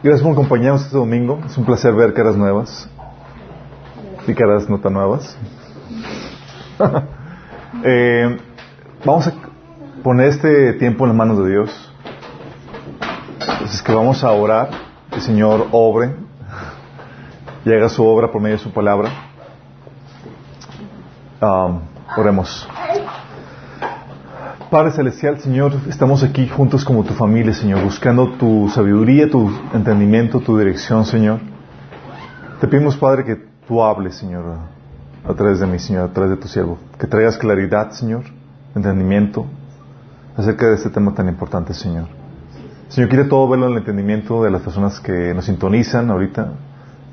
[0.00, 1.40] Gracias por acompañarnos este domingo.
[1.44, 2.88] Es un placer ver caras nuevas
[4.28, 5.36] y caras no tan nuevas.
[7.84, 8.36] Eh,
[9.04, 9.34] vamos a
[10.02, 11.92] poner este tiempo en las manos de Dios.
[13.40, 14.70] Entonces que vamos a orar,
[15.12, 16.14] el Señor obre
[17.64, 19.10] y haga su obra por medio de su palabra.
[21.42, 21.82] Um,
[22.16, 22.66] oremos.
[24.70, 30.40] Padre Celestial, Señor, estamos aquí juntos como tu familia, Señor, buscando tu sabiduría, tu entendimiento,
[30.40, 31.40] tu dirección, Señor.
[32.60, 34.44] Te pedimos, Padre, que tú hables, Señor,
[35.26, 36.76] a través de mí, Señor, a través de tu siervo.
[36.98, 38.24] Que traigas claridad, Señor,
[38.74, 39.46] entendimiento
[40.36, 42.08] acerca de este tema tan importante, Señor.
[42.88, 46.52] Señor, quiere todo verlo en el entendimiento de las personas que nos sintonizan ahorita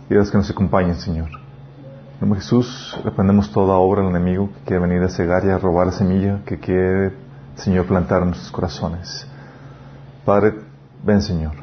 [0.09, 1.29] y de las que nos acompañan, Señor.
[2.19, 5.87] En Jesús, reprendemos toda obra del enemigo que quiere venir a cegar y a robar
[5.87, 7.24] la semilla que quiere
[7.55, 9.27] Señor, plantar en nuestros corazones.
[10.25, 10.55] Padre,
[11.03, 11.53] ven, Señor.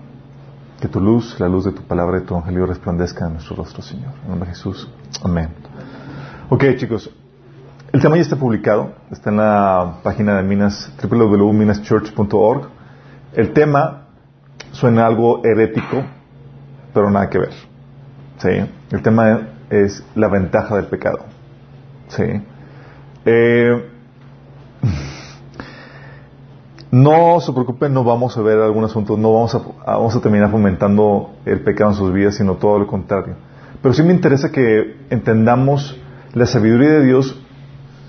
[0.80, 3.83] Que tu luz, la luz de tu palabra y tu evangelio resplandezca en nuestro rostro,
[3.83, 4.12] Señor.
[4.22, 4.89] En nombre de Jesús.
[5.22, 5.50] Amén.
[6.48, 7.11] Ok, chicos.
[7.92, 8.94] El tema ya está publicado.
[9.11, 12.69] Está en la página de Minas, www.minaschurch.org.
[13.34, 14.06] El tema
[14.72, 16.02] suena algo herético,
[16.95, 17.52] pero nada que ver.
[18.39, 18.48] ¿Sí?
[18.91, 21.20] El tema es la ventaja del pecado.
[22.08, 22.24] ¿Sí?
[23.24, 23.92] Eh,
[26.93, 30.51] no se preocupen, no vamos a ver algún asunto, no vamos a, vamos a terminar
[30.51, 33.35] fomentando el pecado en sus vidas, sino todo lo contrario.
[33.81, 35.98] Pero sí me interesa que entendamos
[36.35, 37.41] la sabiduría de Dios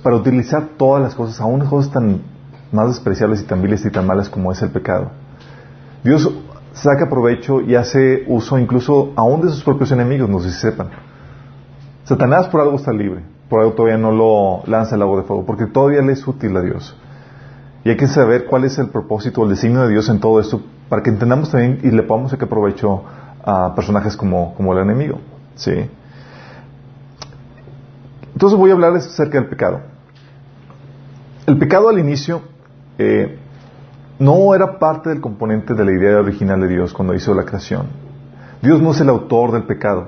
[0.04, 2.24] para utilizar todas las cosas, aún las cosas tan
[2.74, 5.12] más despreciables y tan viles y tan malas como es el pecado.
[6.04, 6.30] Dios
[6.74, 10.90] saca provecho y hace uso incluso aún de sus propios enemigos, no sé si sepan.
[12.04, 15.46] Satanás por algo está libre, por algo todavía no lo lanza el agua de fuego,
[15.46, 16.98] porque todavía le es útil a Dios.
[17.86, 20.62] Y hay que saber cuál es el propósito, el designio de Dios en todo esto,
[20.88, 23.04] para que entendamos también y le podamos sacar provecho
[23.44, 25.20] a personajes como, como el enemigo.
[25.56, 25.90] ¿sí?
[28.34, 29.82] Entonces voy a hablarles acerca del pecado.
[31.46, 32.42] El pecado al inicio
[32.98, 33.38] eh,
[34.18, 37.88] no era parte del componente de la idea original de Dios cuando hizo la creación.
[38.62, 40.08] Dios no es el autor del pecado.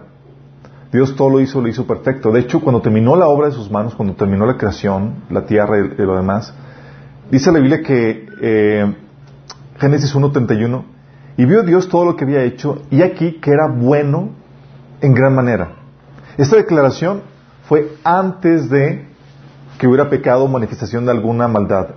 [0.94, 2.32] Dios todo lo hizo, lo hizo perfecto.
[2.32, 5.78] De hecho, cuando terminó la obra de sus manos, cuando terminó la creación, la tierra
[5.80, 6.54] y lo demás,
[7.30, 8.96] Dice la Biblia que eh,
[9.80, 10.84] Génesis 1.31,
[11.38, 14.30] y vio Dios todo lo que había hecho, y aquí que era bueno
[15.02, 15.72] en gran manera.
[16.38, 17.24] Esta declaración
[17.68, 19.08] fue antes de
[19.80, 21.88] que hubiera pecado o manifestación de alguna maldad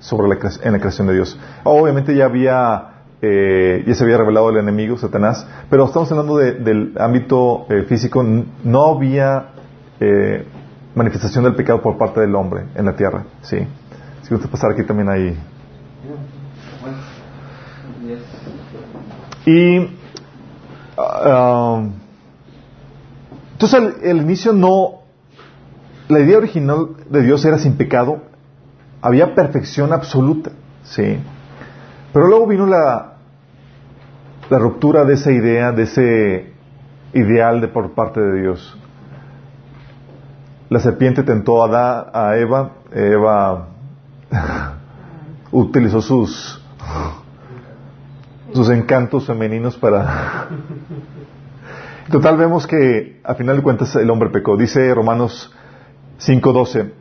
[0.00, 1.38] sobre la, en la creación de Dios.
[1.64, 6.94] Obviamente ya había, eh, ya se había revelado el enemigo, Satanás, pero estamos hablando del
[6.98, 8.24] ámbito eh, físico,
[8.64, 9.50] no había
[10.94, 13.66] manifestación del pecado por parte del hombre en la tierra, ¿sí?
[14.22, 15.38] Si gusta pasar aquí también ahí.
[19.46, 19.78] Y
[20.98, 21.90] uh,
[23.52, 25.00] entonces el, inicio no,
[26.08, 28.22] la idea original de Dios era sin pecado,
[29.00, 30.50] había perfección absoluta,
[30.84, 31.18] sí.
[32.12, 33.14] Pero luego vino la,
[34.50, 36.52] la ruptura de esa idea, de ese
[37.14, 38.78] ideal de por parte de Dios.
[40.68, 43.68] La serpiente tentó a, a Eva, Eva
[45.52, 46.62] utilizó sus
[48.52, 50.48] sus encantos femeninos para
[52.10, 54.56] total vemos que a final de cuentas el hombre pecó.
[54.56, 55.52] Dice Romanos
[56.20, 56.92] 5.12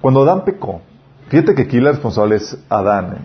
[0.00, 0.82] cuando Adán pecó
[1.28, 3.24] fíjate que aquí la responsable es Adán ¿eh?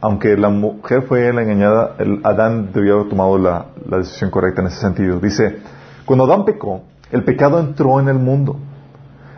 [0.00, 4.68] aunque la mujer fue la engañada Adán debió haber tomado la, la decisión correcta en
[4.68, 5.20] ese sentido.
[5.20, 5.58] Dice
[6.06, 8.56] cuando Adán pecó el pecado entró en el mundo.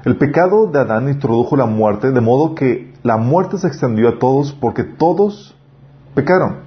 [0.05, 4.19] El pecado de Adán introdujo la muerte, de modo que la muerte se extendió a
[4.19, 5.57] todos porque todos
[6.15, 6.59] pecaron.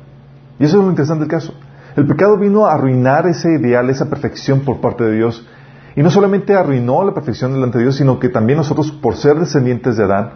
[0.59, 1.53] Y eso es lo interesante del caso.
[1.95, 5.47] El pecado vino a arruinar ese ideal, esa perfección por parte de Dios.
[5.95, 9.35] Y no solamente arruinó la perfección delante de Dios, sino que también nosotros, por ser
[9.35, 10.31] descendientes de Adán,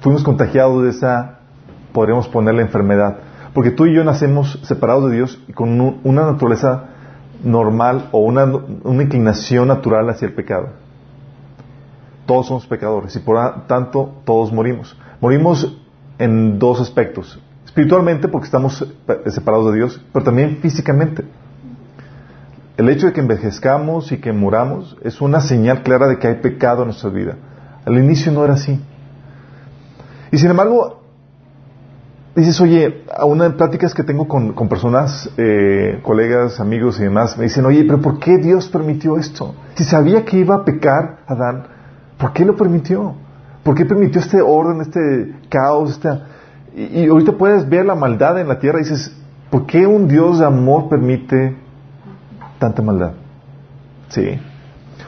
[0.00, 1.40] fuimos contagiados de esa,
[1.92, 3.18] podríamos ponerle enfermedad.
[3.52, 6.84] Porque tú y yo nacemos separados de Dios y con una naturaleza
[7.44, 10.68] normal o una, una inclinación natural hacia el pecado.
[12.30, 14.96] Todos somos pecadores y por tanto todos morimos.
[15.20, 15.76] Morimos
[16.16, 17.40] en dos aspectos.
[17.66, 18.86] Espiritualmente porque estamos
[19.26, 21.24] separados de Dios, pero también físicamente.
[22.76, 26.34] El hecho de que envejezcamos y que muramos es una señal clara de que hay
[26.36, 27.34] pecado en nuestra vida.
[27.84, 28.80] Al inicio no era así.
[30.30, 31.02] Y sin embargo,
[32.36, 37.36] dices, oye, a una de pláticas que tengo con, personas, eh, colegas, amigos y demás,
[37.36, 39.52] me dicen, oye, pero ¿por qué Dios permitió esto?
[39.74, 41.79] Si sabía que iba a pecar Adán,
[42.20, 43.14] ¿Por qué lo permitió?
[43.64, 45.90] ¿Por qué permitió este orden, este caos?
[45.90, 46.26] Esta...
[46.76, 49.12] Y, ahorita puedes ver la maldad en la tierra y dices,
[49.50, 51.56] ¿Por qué un Dios de amor permite
[52.60, 53.12] tanta maldad?
[54.08, 54.38] Sí.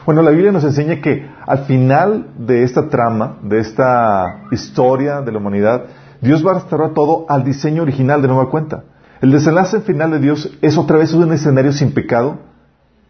[0.05, 5.31] Bueno, la Biblia nos enseña que al final de esta trama, de esta historia de
[5.31, 5.85] la humanidad,
[6.19, 8.83] Dios va a restaurar todo al diseño original de nueva cuenta.
[9.21, 12.39] El desenlace final de Dios es otra vez un escenario sin pecado,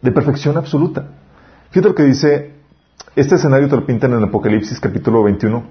[0.02, 1.06] de perfección absoluta.
[1.70, 2.53] Fíjate lo que dice,
[3.16, 5.62] este escenario te lo pintan en Apocalipsis capítulo 21,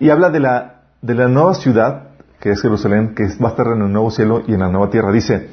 [0.00, 2.08] y habla de la, de la nueva ciudad,
[2.38, 4.90] que es Jerusalén, que va a estar en el nuevo cielo y en la nueva
[4.90, 5.10] tierra.
[5.10, 5.48] Dice,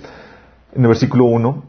[0.74, 1.64] en el versículo 1,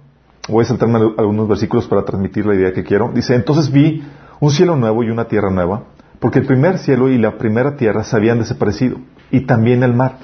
[0.48, 3.10] voy a saltarme algunos versículos para transmitir la idea que quiero.
[3.14, 4.04] Dice, entonces vi
[4.40, 5.84] un cielo nuevo y una tierra nueva,
[6.18, 8.98] porque el primer cielo y la primera tierra se habían desaparecido,
[9.30, 10.18] y también el mar.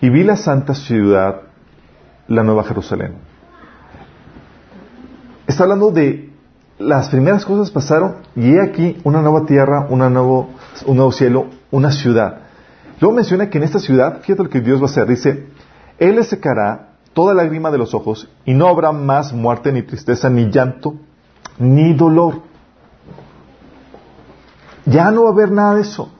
[0.00, 1.42] Y vi la santa ciudad,
[2.26, 3.14] la nueva Jerusalén.
[5.46, 6.28] Está hablando de
[6.78, 12.42] las primeras cosas pasaron y he aquí una nueva tierra, un nuevo cielo, una ciudad.
[13.00, 15.46] Luego menciona que en esta ciudad, fíjate lo que Dios va a hacer, dice,
[15.98, 20.30] Él le secará toda lágrima de los ojos y no habrá más muerte, ni tristeza,
[20.30, 20.94] ni llanto,
[21.58, 22.42] ni dolor.
[24.86, 26.10] Ya no va a haber nada de eso.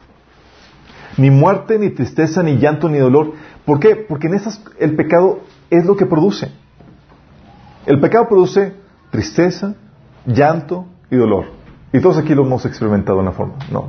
[1.17, 3.33] Ni muerte, ni tristeza, ni llanto, ni dolor.
[3.65, 3.97] ¿Por qué?
[3.97, 5.41] Porque en esas el pecado
[5.71, 6.51] es lo que produce.
[7.87, 8.75] El pecado produce
[9.11, 9.75] tristeza,
[10.26, 11.47] llanto y dolor.
[11.93, 13.87] Y todos aquí lo hemos experimentado de una forma, ¿no?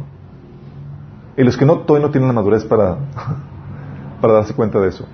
[1.36, 2.98] Y los que no, todavía no tienen la madurez para,
[4.22, 5.06] para darse cuenta de eso.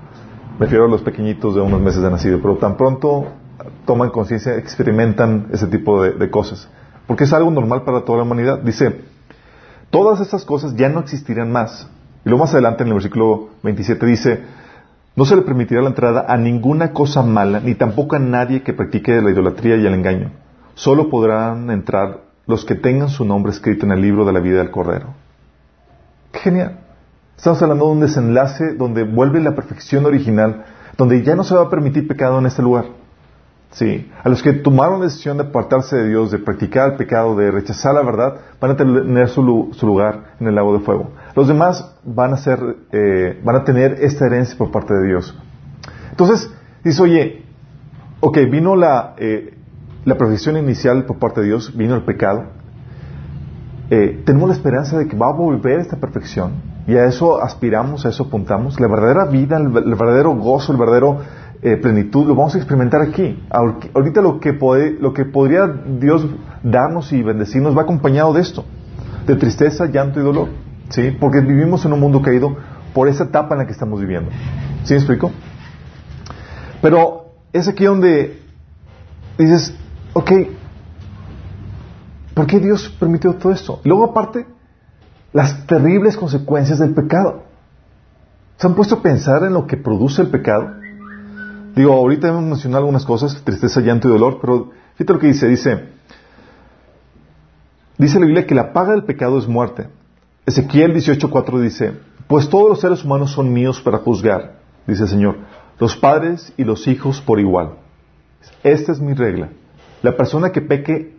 [0.59, 3.27] Me refiero a los pequeñitos de unos meses de nacido, pero tan pronto
[3.85, 6.69] toman conciencia, experimentan ese tipo de, de, cosas.
[7.07, 8.59] Porque es algo normal para toda la humanidad.
[8.59, 9.01] Dice,
[9.89, 11.89] todas estas cosas ya no existirán más.
[12.23, 14.43] Y luego más adelante en el versículo 27 dice,
[15.15, 18.73] no se le permitirá la entrada a ninguna cosa mala, ni tampoco a nadie que
[18.73, 20.31] practique la idolatría y el engaño.
[20.75, 24.57] Solo podrán entrar los que tengan su nombre escrito en el libro de la vida
[24.57, 25.07] del Cordero.
[26.33, 26.79] ¡Qué genial!
[27.37, 30.65] Estamos hablando de un desenlace donde vuelve la perfección original,
[30.97, 32.85] donde ya no se va a permitir pecado en este lugar.
[33.71, 37.35] Sí, a los que tomaron la decisión de apartarse de Dios, de practicar el pecado,
[37.35, 39.41] de rechazar la verdad, van a tener su,
[39.81, 41.11] lugar en el lago de fuego.
[41.35, 42.59] Los demás van a ser,
[42.91, 45.37] eh, van a tener esta herencia por parte de Dios.
[46.11, 47.45] Entonces, dice, oye,
[48.19, 49.54] ok, vino la, eh,
[50.05, 52.45] la perfección inicial por parte de Dios, vino el pecado.
[53.89, 56.53] Eh, tenemos la esperanza de que va a volver esta perfección
[56.87, 58.79] y a eso aspiramos, a eso apuntamos.
[58.79, 61.19] La verdadera vida, el, verdadero gozo, el verdadero
[61.61, 63.43] eh, plenitud, lo vamos a experimentar aquí.
[63.49, 64.53] Ahorita lo que,
[64.99, 66.27] lo que podría Dios
[66.63, 68.63] darnos y bendecirnos va acompañado de esto,
[69.25, 70.49] de tristeza, llanto y dolor,
[70.89, 71.15] ¿sí?
[71.19, 72.55] Porque vivimos en un mundo caído
[72.93, 74.29] por esa etapa en la que estamos viviendo.
[74.83, 75.31] ¿Sí me explico?
[76.81, 78.41] Pero es aquí donde
[79.37, 79.75] dices,
[80.15, 80.31] ok,
[82.33, 83.81] ¿por qué Dios permitió todo esto?
[83.83, 84.45] Luego aparte,
[85.33, 87.43] las terribles consecuencias del pecado.
[88.55, 90.71] ¿Se han puesto a pensar en lo que produce el pecado?
[91.75, 95.49] Digo, ahorita hemos mencionado algunas cosas, tristeza, llanto y dolor, pero fíjate lo que dice,
[95.49, 95.89] dice,
[97.97, 99.89] dice la Biblia que la paga del pecado es muerte.
[100.45, 105.35] Ezequiel 18.4 dice, pues todos los seres humanos son míos para juzgar, dice el Señor,
[105.77, 107.71] los padres y los hijos por igual.
[108.63, 109.49] Esta es mi regla.
[110.05, 111.17] La persona que peque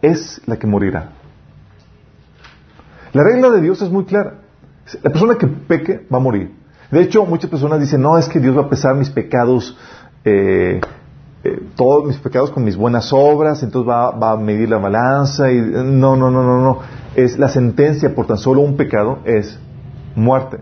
[0.00, 1.10] es la que morirá.
[3.12, 4.34] La regla de Dios es muy clara.
[5.02, 6.52] La persona que peque va a morir.
[6.92, 9.76] De hecho, muchas personas dicen, no, es que Dios va a pesar mis pecados,
[10.24, 10.80] eh,
[11.42, 15.50] eh, todos mis pecados con mis buenas obras, entonces va, a medir la balanza.
[15.50, 16.78] Y, no, no, no, no, no.
[17.16, 19.58] Es la sentencia por tan solo un pecado es
[20.14, 20.58] muerte.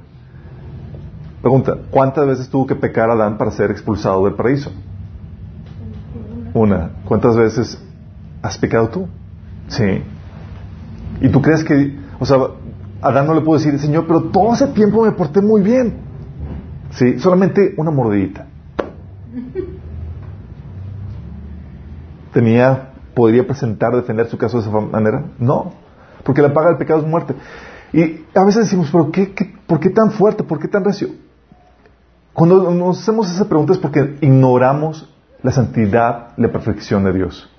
[1.43, 4.73] Pregunta, ¿cuántas veces tuvo que pecar Adán para ser expulsado del paraíso?
[6.55, 6.91] Una.
[7.05, 7.83] ¿Cuántas veces
[8.43, 9.09] has pecado tú?
[9.69, 10.03] Sí.
[11.21, 12.39] ¿Y tú crees que, o sea,
[13.03, 15.95] Adán no le pudo decir, Señor, pero todo ese tiempo me porté muy bien?
[16.91, 18.47] Sí, solamente una mordidita.
[22.33, 25.25] Tenía, podría presentar, defender su caso de esa manera.
[25.39, 25.73] No,
[26.25, 27.35] porque la paga del pecado es muerte.
[27.93, 29.35] Y a veces decimos, pero qué,
[29.67, 30.45] ¿por qué tan fuerte?
[30.45, 31.09] ¿Por qué tan recio?
[32.33, 37.51] Cuando nos hacemos esa pregunta es porque ignoramos la santidad, la perfección de Dios.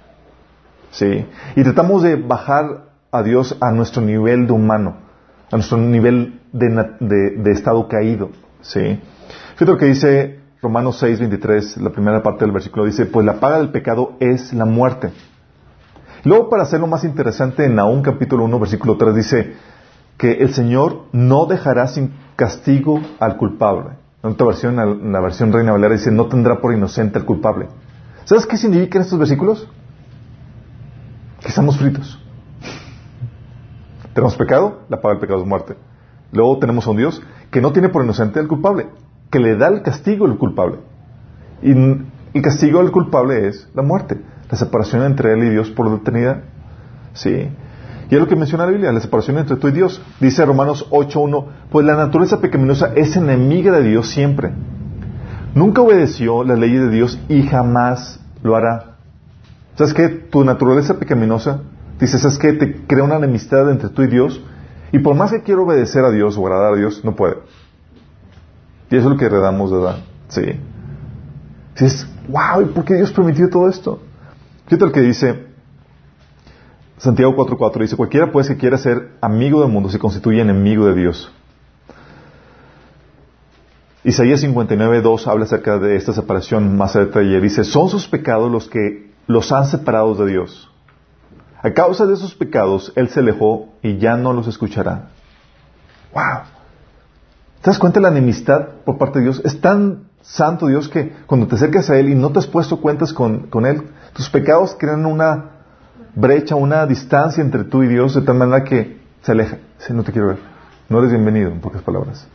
[0.92, 1.26] ¿Sí?
[1.56, 4.98] Y tratamos de bajar a Dios a nuestro nivel de humano,
[5.52, 8.30] a nuestro nivel de, estado caído.
[8.62, 9.00] ¿Sí?
[9.56, 13.40] Fíjate lo que dice Romanos 6, 23, la primera parte del versículo dice, pues la
[13.40, 15.12] paga del pecado es la muerte.
[16.24, 19.54] Luego, para hacerlo más interesante, en Nahum capítulo 1, versículo 3 dice
[20.18, 24.01] que el Señor no dejará sin castigo al culpable.
[24.24, 27.68] En otra versión, en la versión Reina Valera dice, no tendrá por inocente al culpable.
[28.26, 29.68] ¿Sabes qué significan estos versículos?
[31.42, 32.24] Que estamos fritos.
[34.14, 35.76] Tenemos pecado, la paga del pecado es muerte.
[36.32, 38.88] Luego tenemos a un Dios que no tiene por inocente al culpable
[39.32, 40.78] que le da el castigo el culpable.
[41.64, 45.90] Y el castigo del culpable es la muerte, la separación entre él y Dios por
[45.90, 46.44] la eternidad.
[47.14, 47.50] Sí.
[48.12, 50.02] Y es lo que menciona la Biblia, la separación entre tú y Dios.
[50.20, 54.52] Dice Romanos 8.1, pues la naturaleza pecaminosa es enemiga de Dios siempre.
[55.56, 58.98] Nunca obedeció las leyes de Dios y jamás lo hará.
[59.76, 60.10] ¿Sabes qué?
[60.10, 61.62] Tu naturaleza pecaminosa,
[62.02, 62.52] dices, ¿sabes qué?
[62.52, 64.42] Te crea una enemistad entre tú y Dios.
[64.92, 67.38] Y por más que quiero obedecer a Dios o agradar a Dios, no puede.
[68.90, 69.94] Y eso es lo que heredamos de.
[70.28, 70.60] Sí.
[71.80, 74.02] Dices, wow, ¿y por qué Dios permitió todo esto?
[74.66, 75.51] Fíjate lo que dice
[77.02, 77.82] Santiago 4.4.
[77.82, 81.32] Dice, cualquiera pues que quiera ser amigo del mundo se constituye enemigo de Dios.
[84.04, 87.42] Isaías 59.2 habla acerca de esta separación más a detalle.
[87.42, 90.70] Dice, son sus pecados los que los han separado de Dios.
[91.64, 95.10] A causa de esos pecados, Él se alejó y ya no los escuchará.
[96.14, 96.44] ¡Wow!
[97.64, 99.42] ¿Te das cuenta de la enemistad por parte de Dios?
[99.44, 102.80] Es tan santo Dios que cuando te acercas a Él y no te has puesto
[102.80, 105.61] cuentas con, Él, tus pecados crean una
[106.16, 109.58] brecha, una distancia entre tú y Dios de tal manera que se aleja.
[109.78, 110.38] Si no te quiero ver,
[110.90, 112.28] no eres bienvenido, en pocas palabras.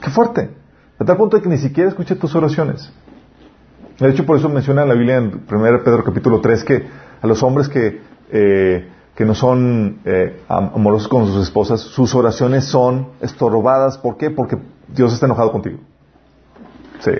[0.00, 0.50] ¡Qué fuerte!
[0.98, 2.90] A tal punto de que ni siquiera escuche tus oraciones.
[3.98, 6.86] De hecho, por eso menciona en la Biblia en 1 Pedro capítulo 3 que
[7.20, 12.66] a los hombres que eh, que no son eh, amorosos con sus esposas, sus oraciones
[12.66, 13.98] son estorbadas.
[13.98, 14.30] ¿Por qué?
[14.30, 14.56] Porque
[14.86, 15.78] Dios está enojado contigo.
[17.00, 17.10] Sí.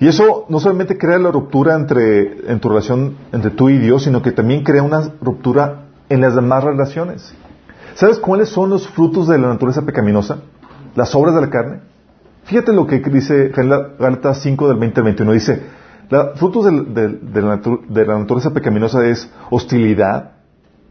[0.00, 4.04] Y eso no solamente crea la ruptura entre, en tu relación entre tú y Dios,
[4.04, 7.34] sino que también crea una ruptura en las demás relaciones.
[7.94, 10.38] ¿Sabes cuáles son los frutos de la naturaleza pecaminosa?
[10.94, 11.80] Las obras de la carne.
[12.44, 15.32] Fíjate lo que dice Gálatas 5 del 20 al 21.
[15.32, 15.62] Dice,
[16.08, 20.32] la, frutos de, la naturaleza pecaminosa es hostilidad,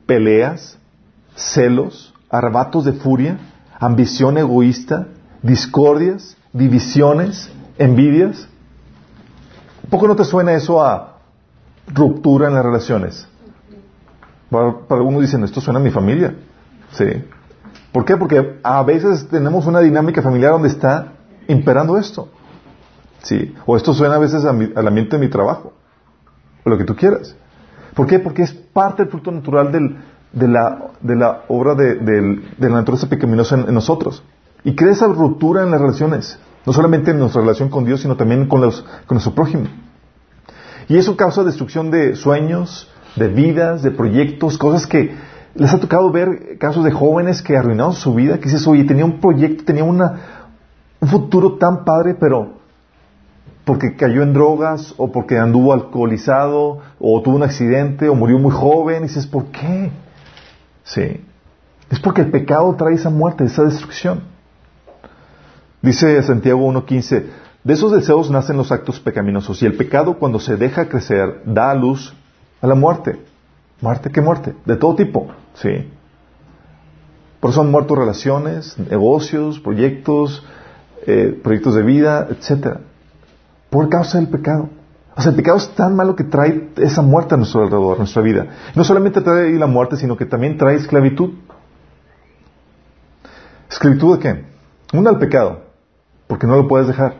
[0.06, 0.78] peleas,
[1.36, 3.40] celos, arrebatos de furia,
[3.80, 5.08] ambición egoísta,
[5.42, 8.50] discordias, divisiones, envidias.
[9.88, 11.20] ¿Un poco no te suena eso a
[11.88, 13.26] ruptura en las relaciones?
[14.50, 16.36] Para, algunos dicen, esto suena a mi familia.
[16.92, 17.06] Sí.
[17.94, 18.18] ¿Por qué?
[18.18, 21.14] Porque a veces tenemos una dinámica familiar donde está
[21.48, 22.28] imperando esto.
[23.24, 23.56] Sí.
[23.66, 25.72] O esto suena a veces al ambiente de mi trabajo.
[26.66, 27.34] O lo que tú quieras.
[27.96, 28.20] ¿Por qué?
[28.20, 34.22] Porque es parte del fruto natural de, la, obra de, la naturaleza pecaminosa en, nosotros.
[34.66, 36.38] Y crea esa ruptura en las relaciones.
[36.68, 39.68] No solamente en nuestra relación con Dios, sino también con, los, con nuestro prójimo.
[40.90, 45.16] Y eso causa destrucción de sueños, de vidas, de proyectos, cosas que
[45.56, 49.06] les ha tocado ver casos de jóvenes que arruinaron su vida, que dices, oye, tenía
[49.06, 50.20] un proyecto, tenía una,
[51.00, 52.58] un futuro tan padre, pero
[53.64, 58.52] porque cayó en drogas o porque anduvo alcoholizado o tuvo un accidente o murió muy
[58.52, 59.06] joven.
[59.06, 59.90] Y dices, ¿por qué?
[60.84, 61.24] Sí.
[61.90, 64.36] Es porque el pecado trae esa muerte, esa destrucción.
[65.82, 67.26] Dice Santiago 1.15,
[67.64, 71.72] de esos deseos nacen los actos pecaminosos y el pecado cuando se deja crecer da
[71.72, 72.14] a luz
[72.62, 73.20] a la muerte.
[73.82, 74.10] ¿Muerte?
[74.10, 74.56] ¿Qué muerte?
[74.66, 75.28] De todo tipo.
[75.54, 75.90] Sí.
[77.40, 80.44] Por eso han muerto relaciones, negocios, proyectos,
[81.06, 82.80] eh, proyectos de vida, etcétera
[83.70, 84.70] por causa del pecado.
[85.16, 88.00] O sea, el pecado es tan malo que trae esa muerte a nuestro alrededor, a
[88.00, 88.48] nuestra vida.
[88.76, 91.32] No solamente trae la muerte, sino que también trae esclavitud.
[93.70, 94.46] ¿Esclavitud de qué?
[94.94, 95.62] Una al pecado,
[96.28, 97.16] porque no lo puedes dejar.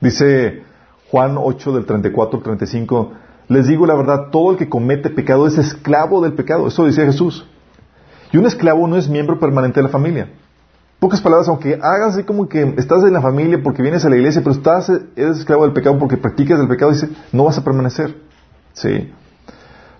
[0.00, 0.62] Dice
[1.10, 3.12] Juan 8 del 34 al 35,
[3.48, 6.66] les digo la verdad, todo el que comete pecado es esclavo del pecado.
[6.66, 7.46] Eso decía Jesús.
[8.32, 10.28] Y un esclavo no es miembro permanente de la familia
[11.04, 14.40] pocas palabras, aunque hagas como que estás en la familia porque vienes a la iglesia,
[14.42, 18.16] pero estás, eres esclavo del pecado porque practicas el pecado, dice, no vas a permanecer.
[18.72, 19.12] Sí.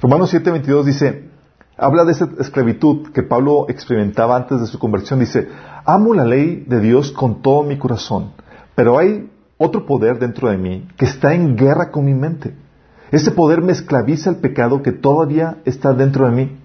[0.00, 1.28] Romanos 7:22 dice,
[1.76, 5.20] habla de esa esclavitud que Pablo experimentaba antes de su conversión.
[5.20, 5.48] Dice,
[5.84, 8.32] amo la ley de Dios con todo mi corazón,
[8.74, 12.54] pero hay otro poder dentro de mí que está en guerra con mi mente.
[13.10, 16.58] Ese poder me esclaviza el pecado que todavía está dentro de mí.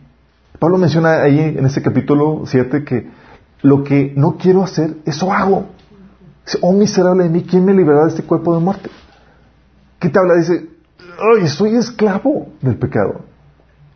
[0.57, 3.09] Pablo menciona ahí en ese capítulo 7 que
[3.61, 5.65] lo que no quiero hacer, eso hago.
[6.61, 8.89] oh miserable de mí, ¿quién me librará de este cuerpo de muerte?
[9.99, 10.35] ¿Qué te habla?
[10.35, 13.21] Dice, ay, soy esclavo del pecado.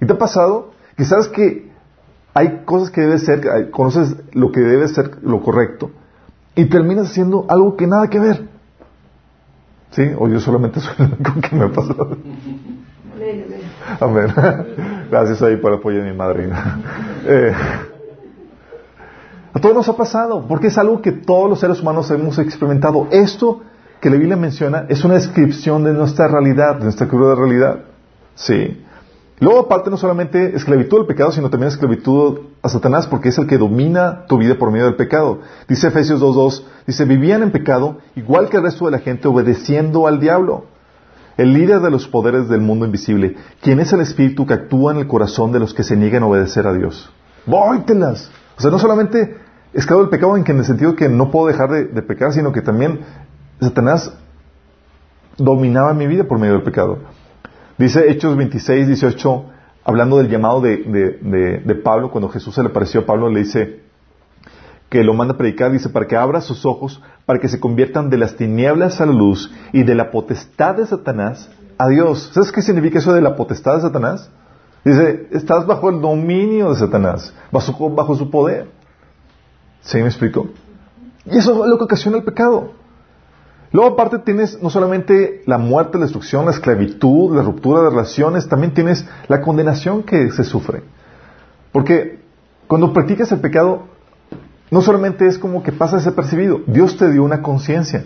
[0.02, 1.72] ¿Y te ha pasado que sabes que
[2.34, 5.92] hay cosas que debes ser, conoces lo que debe ser lo correcto,
[6.56, 8.48] y terminas haciendo algo que nada que ver?
[9.92, 10.04] ¿Sí?
[10.18, 12.18] O yo solamente soy el único que me ha pasado.
[14.00, 14.28] Amén.
[15.10, 16.82] Gracias ahí por apoyar a mi madrina.
[17.26, 17.54] Eh,
[19.54, 23.08] a todos nos ha pasado, porque es algo que todos los seres humanos hemos experimentado.
[23.12, 23.62] Esto
[24.02, 27.82] que la Biblia menciona es una descripción de nuestra realidad, de nuestra cruda realidad.
[28.36, 28.84] Sí.
[29.40, 33.48] Luego, aparte, no solamente esclavitud al pecado, sino también esclavitud a Satanás, porque es el
[33.48, 35.40] que domina tu vida por medio del pecado.
[35.68, 40.08] Dice Efesios 2.2, dice, vivían en pecado, igual que el resto de la gente, obedeciendo
[40.08, 40.66] al diablo,
[41.38, 45.00] el líder de los poderes del mundo invisible, quien es el espíritu que actúa en
[45.00, 47.12] el corazón de los que se niegan a obedecer a Dios.
[47.46, 48.32] ¡Vóytelas!
[48.58, 49.38] O sea, no solamente
[49.74, 52.52] esclavo del pecado en, que en el sentido que no puedo dejar de, pecar, sino
[52.52, 53.02] que también
[53.60, 54.14] Satanás
[55.38, 57.00] dominaba mi vida por medio del pecado.
[57.78, 59.46] Dice Hechos 26, 18,
[59.84, 63.82] hablando del llamado de, Pablo, cuando Jesús se le apareció a Pablo, le dice
[64.90, 68.12] que lo manda a predicar, dice, para que abra sus ojos, para que se conviertan
[68.12, 71.50] de las tinieblas a la luz y de la potestad de Satanás
[71.80, 72.30] a Dios.
[72.32, 74.30] ¿Sabes qué significa eso de la potestad de Satanás?
[74.86, 78.68] Dice, estás bajo el dominio de Satanás, bajo, bajo su poder.
[79.82, 80.50] ¿Sí me explico?
[81.26, 82.83] Y eso es lo que ocasiona el pecado.
[83.74, 88.48] Luego aparte tienes no solamente la muerte, la destrucción, la esclavitud, la ruptura de relaciones,
[88.48, 90.84] también tienes la condenación que se sufre.
[91.72, 92.20] Porque
[92.68, 93.86] cuando practicas el pecado,
[94.70, 98.06] no solamente es como que pasa desapercibido, Dios te dio una conciencia.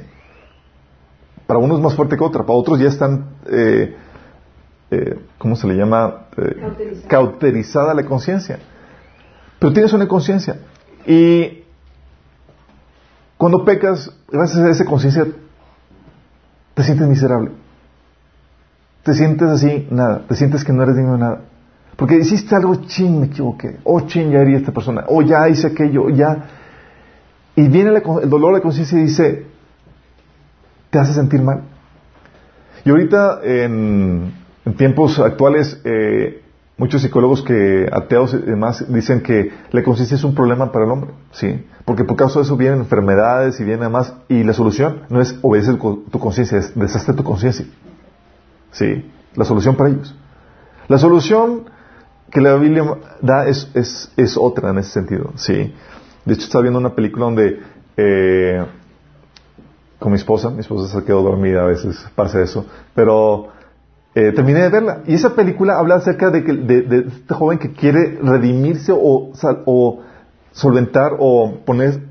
[1.45, 3.93] Para unos es más fuerte que otra, para otros ya están, eh,
[4.89, 6.27] eh, ¿cómo se le llama?
[6.38, 8.59] Eh, cauterizada la conciencia.
[9.59, 10.59] Pero tienes una conciencia.
[11.05, 11.65] Y
[13.38, 15.27] cuando pecas, gracias a esa conciencia,
[16.77, 17.50] te sientes miserable.
[19.01, 20.27] Te sientes así, nada.
[20.27, 21.41] Te sientes que no eres digno de nada.
[21.96, 23.79] Porque hiciste algo, ching, me equivoqué.
[23.84, 25.05] O oh, ching, ya herí esta persona.
[25.07, 26.38] O oh, ya hice aquello, ya.
[27.55, 29.48] Y viene el dolor de conciencia y dice,
[30.91, 31.63] te hace sentir mal.
[32.86, 34.34] Y ahorita, en,
[34.77, 36.43] tiempos actuales, eh,
[36.77, 40.91] muchos psicólogos que ateos y demás dicen que la conciencia es un problema para el
[40.91, 41.65] hombre, ¿sí?
[41.86, 45.38] Porque por causa de eso vienen enfermedades y vienen además, y la solución no es
[45.41, 47.65] obedecer tu conciencia, es deshacer tu conciencia.
[48.72, 49.10] ¿Sí?
[49.36, 50.15] La solución para ellos.
[50.88, 51.69] La solución
[52.31, 52.84] que la Biblia
[53.22, 55.74] da es, es, es otra en ese sentido, ¿sí?
[56.25, 57.60] De hecho, estaba viendo una película donde,
[57.96, 58.65] eh,
[59.98, 63.49] con mi esposa, mi esposa se quedó dormida a veces, pasa eso, pero
[64.19, 65.01] eh, terminé de verla.
[65.06, 69.32] Y esa película habla acerca de, que, de, este joven que quiere redimirse o,
[70.51, 72.01] solventar o poner,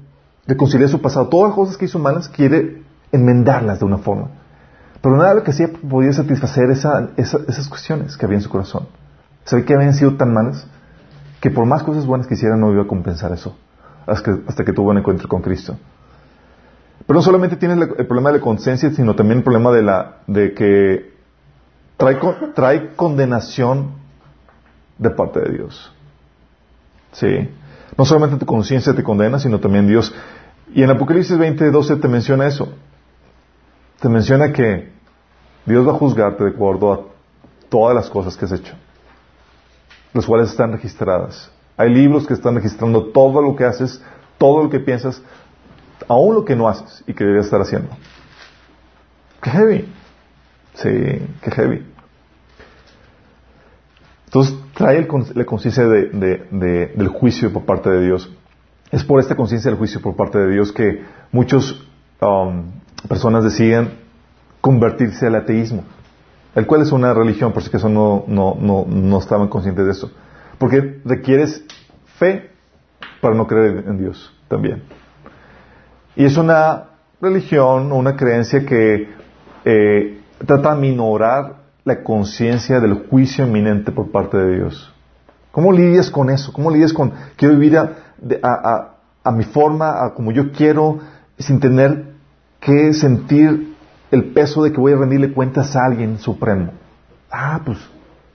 [0.47, 1.27] reconciliar su pasado.
[1.27, 4.29] Todas las cosas que hizo malas quiere enmendarlas de una forma.
[5.03, 8.51] Pero nada de lo que hacía podía satisfacer esa, esas cuestiones que había en su
[8.51, 8.87] corazón.
[9.43, 10.65] Sabía que habían sido tan malas
[11.41, 13.57] que por más cosas buenas que hiciera no iba a compensar eso
[14.07, 15.77] hasta que, hasta que tuvo un encuentro con Cristo.
[17.05, 20.19] Pero no solamente tiene el, problema de la conciencia, sino también el problema de, la,
[20.29, 21.16] de que
[21.97, 22.19] trae,
[22.55, 23.93] trae condenación
[24.99, 25.93] de parte de Dios.
[27.13, 27.49] Sí.
[27.97, 30.15] No solamente tu conciencia te condena, sino también Dios.
[30.75, 32.69] Y en Apocalipsis 20, 12 te menciona eso.
[34.01, 34.93] Te menciona que
[35.65, 37.01] Dios va a juzgarte de acuerdo a
[37.69, 38.75] todas las cosas que has hecho,
[40.13, 41.51] las cuales están registradas.
[41.77, 44.03] Hay libros que están registrando todo lo que haces,
[44.39, 45.23] todo lo que piensas,
[46.09, 47.89] aún lo que no haces y que deberías estar haciendo.
[49.43, 49.96] ¡Qué heavy!
[50.77, 50.91] Sí,
[51.43, 51.87] qué heavy.
[54.27, 58.31] Entonces trae la conciencia del juicio por parte de Dios.
[58.91, 61.75] Es por esta conciencia del juicio por parte de Dios que muchas
[62.21, 62.71] um,
[63.09, 63.95] personas deciden
[64.61, 65.85] convertirse al ateísmo,
[66.55, 69.93] el cual es una religión, por si acaso no, no, no, no estaban conscientes de
[69.93, 70.13] eso.
[70.59, 71.65] Porque requieres
[72.19, 72.51] fe
[73.21, 74.83] para no creer en Dios también.
[76.15, 79.09] Y es una religión o una creencia que
[79.65, 84.93] eh, trata de minorar la conciencia del juicio inminente por parte de Dios.
[85.53, 86.53] ¿Cómo lidias con eso?
[86.53, 90.99] ¿Cómo lidias con quiero vivir a, mi forma, a como yo quiero,
[91.39, 92.13] sin tener
[92.61, 93.75] que sentir
[94.11, 96.73] el peso de que voy a rendirle cuentas a alguien supremo?
[97.31, 97.79] Ah, pues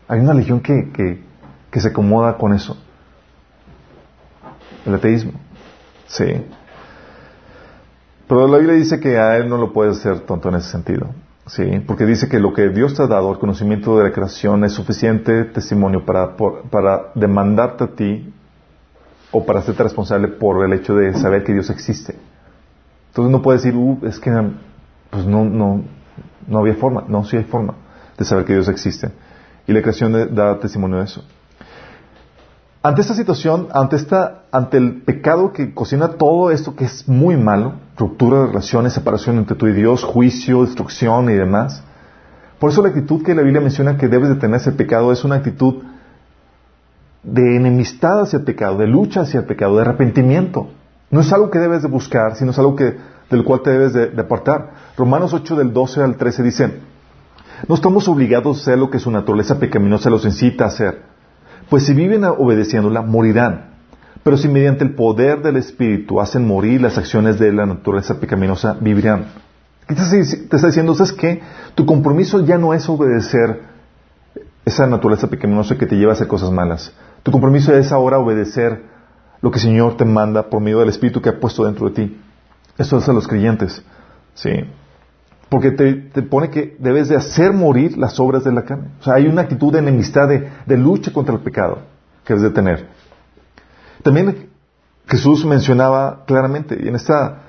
[0.07, 0.91] hay una religión que,
[1.69, 2.77] que, se acomoda con eso.
[4.85, 5.33] El ateísmo.
[6.07, 6.43] Sí.
[8.27, 11.07] Pero la Biblia dice que a él no lo puedes hacer tonto en ese sentido.
[11.47, 14.63] Sí, porque dice que lo que Dios te ha dado, el conocimiento de la creación,
[14.63, 18.33] es suficiente testimonio para, para demandarte a ti
[19.31, 22.15] o para hacerte responsable por el hecho de saber que Dios existe.
[23.09, 24.31] Entonces no puedes decir, uh, es que
[25.09, 25.83] pues no, no,
[26.47, 27.05] no había forma.
[27.07, 27.73] No, sí hay forma
[28.17, 29.09] de saber que Dios existe.
[29.67, 31.23] Y la creación da testimonio de eso.
[32.83, 37.37] Ante esta situación, ante, esta, ante el pecado que cocina todo esto que es muy
[37.37, 41.83] malo, ruptura de relaciones, separación entre tú y Dios, juicio, destrucción y demás,
[42.57, 45.23] por eso la actitud que la Biblia menciona que debes de tener ese pecado es
[45.23, 45.83] una actitud
[47.21, 50.69] de enemistad hacia el pecado, de lucha hacia el pecado, de arrepentimiento.
[51.11, 52.97] No es algo que debes de buscar, sino es algo que,
[53.29, 54.71] del cual te debes de, de apartar.
[54.97, 56.79] Romanos 8 del 12 al 13 dice,
[57.67, 61.10] No estamos obligados a hacer lo que su naturaleza pecaminosa los incita a hacer.
[61.71, 63.67] Pues si viven obedeciéndola, morirán.
[64.23, 68.75] Pero si mediante el poder del Espíritu hacen morir las acciones de la naturaleza pecaminosa,
[68.81, 69.27] vivirán.
[69.87, 70.93] ¿Qué te está diciendo?
[70.95, 71.41] ¿Sabes qué?
[71.73, 73.61] Tu compromiso ya no es obedecer
[74.65, 76.91] esa naturaleza pecaminosa que te lleva a hacer cosas malas.
[77.23, 78.83] Tu compromiso es ahora obedecer
[79.39, 81.95] lo que el Señor te manda por medio del Espíritu que ha puesto dentro de
[81.95, 82.21] ti.
[82.77, 83.81] Eso es a los creyentes.
[84.33, 84.49] ¿Sí?
[85.51, 88.87] Porque te, pone que debes de hacer morir las obras de la carne.
[89.01, 91.79] O sea, hay una actitud de enemistad, de, lucha contra el pecado
[92.23, 92.87] que debes de tener.
[94.01, 94.47] También
[95.07, 97.41] Jesús mencionaba claramente, en esta,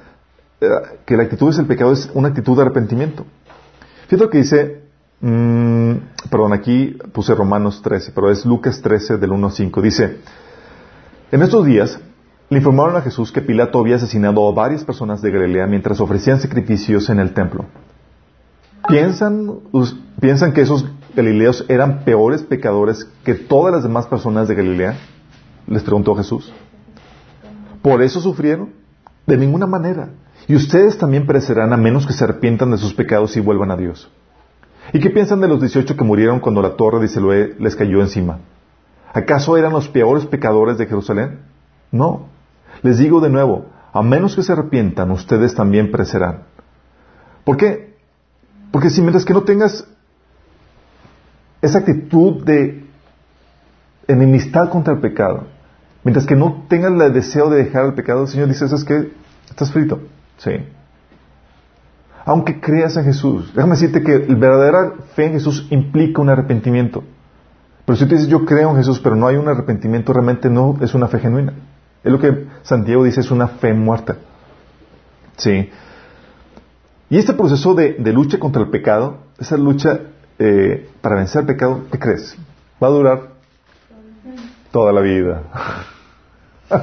[0.60, 0.66] eh,
[1.06, 3.24] que la actitud es el pecado es una actitud de arrepentimiento.
[4.08, 4.82] Fíjate lo que dice,
[5.20, 5.92] mmm,
[6.28, 9.80] perdón, aquí puse Romanos 13, pero es Lucas 13 del 1 al 5.
[9.80, 10.16] Dice,
[11.30, 12.00] en estos días
[12.50, 16.40] le informaron a Jesús que Pilato había asesinado a varias personas de Galilea mientras ofrecían
[16.40, 17.64] sacrificios en el templo.
[18.88, 19.60] ¿Piensan,
[20.20, 24.96] ¿Piensan que esos galileos eran peores pecadores que todas las demás personas de Galilea?
[25.66, 26.52] Les preguntó Jesús.
[27.82, 28.70] ¿Por eso sufrieron?
[29.26, 30.10] De ninguna manera.
[30.48, 33.76] Y ustedes también perecerán a menos que se arrepientan de sus pecados y vuelvan a
[33.76, 34.10] Dios.
[34.92, 38.00] ¿Y qué piensan de los 18 que murieron cuando la torre de Siloé les cayó
[38.00, 38.38] encima?
[39.12, 41.40] ¿Acaso eran los peores pecadores de Jerusalén?
[41.92, 42.26] No.
[42.82, 46.44] Les digo de nuevo, a menos que se arrepientan, ustedes también perecerán.
[47.44, 47.91] ¿Por qué?
[48.72, 49.86] Porque si mientras que no tengas
[51.60, 52.84] esa actitud de
[54.08, 55.44] enemistad contra el pecado,
[56.02, 59.12] mientras que no tengas el deseo de dejar el pecado, el Señor dice, ¿sabes qué?
[59.48, 60.00] Estás frito.
[60.38, 60.52] Sí.
[62.24, 67.04] Aunque creas en Jesús, déjame decirte que la verdadera fe en Jesús implica un arrepentimiento.
[67.84, 70.78] Pero si tú dices, yo creo en Jesús, pero no hay un arrepentimiento, realmente no
[70.80, 71.52] es una fe genuina.
[72.02, 74.16] Es lo que Santiago dice, es una fe muerta.
[75.36, 75.68] Sí.
[77.12, 80.00] Y este proceso de, lucha contra el pecado, esa lucha
[80.38, 82.34] eh, para vencer el pecado, ¿qué crees?
[82.82, 83.20] Va a durar
[84.70, 85.42] toda la vida.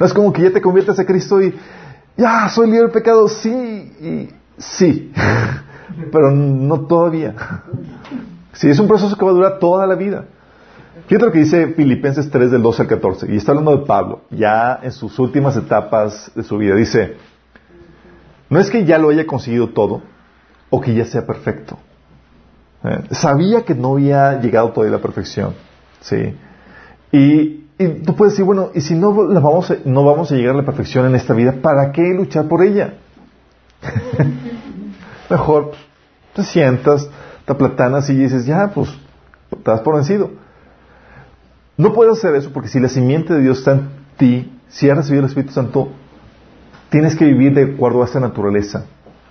[0.00, 1.54] no es como que ya te conviertes a Cristo y
[2.16, 5.12] ya soy libre del pecado, sí, y sí,
[6.10, 7.36] pero no todavía.
[8.54, 10.24] Sí, es un proceso que va a durar toda la vida.
[11.06, 14.22] Fíjate lo que dice Filipenses 3 del 12 al 14, y está hablando de Pablo,
[14.30, 16.74] ya en sus últimas etapas de su vida.
[16.74, 17.18] Dice,
[18.54, 20.00] no es que ya lo haya conseguido todo
[20.70, 21.76] o que ya sea perfecto.
[22.84, 23.00] ¿Eh?
[23.10, 25.54] Sabía que no había llegado todavía a la perfección.
[26.00, 26.36] ¿sí?
[27.10, 27.64] Y,
[28.06, 30.64] tú puedes decir, bueno, y si no, vamos a, no vamos a llegar a la
[30.64, 32.94] perfección en esta vida, ¿para qué luchar por ella?
[35.30, 35.72] Mejor
[36.32, 37.10] te sientas,
[37.46, 38.88] te platanas y dices, ya, pues,
[39.50, 40.30] te das por vencido.
[41.76, 44.96] No puedes hacer eso porque si la simiente de Dios está en ti, si has
[44.96, 45.88] recibido el Espíritu Santo,
[46.90, 48.86] Tienes que vivir de acuerdo a esa naturaleza,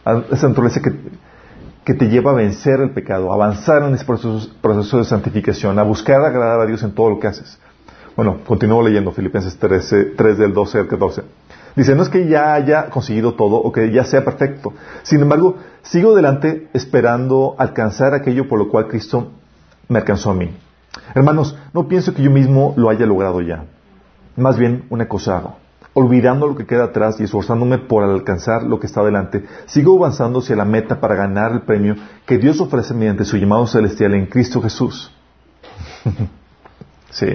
[0.05, 4.97] a esa naturaleza que, te lleva a vencer el pecado, a avanzar en ese proceso,
[4.97, 7.59] de santificación, a buscar agradar a Dios en todo lo que haces.
[8.15, 11.23] Bueno, continúo leyendo Filipenses 3, 3 del 12 al 14.
[11.75, 14.73] Dice, no es que ya haya conseguido todo o que ya sea perfecto.
[15.01, 19.31] Sin embargo, sigo adelante esperando alcanzar aquello por lo cual Cristo
[19.89, 20.51] me alcanzó a mí.
[21.15, 23.65] Hermanos, no pienso que yo mismo lo haya logrado ya.
[24.37, 25.62] Más bien, una cosa hago
[25.93, 30.39] olvidando lo que queda atrás y esforzándome por alcanzar lo que está delante, sigo avanzando
[30.39, 34.25] hacia la meta para ganar el premio que Dios ofrece mediante su llamado celestial en
[34.25, 35.11] Cristo Jesús.
[37.11, 37.27] sí.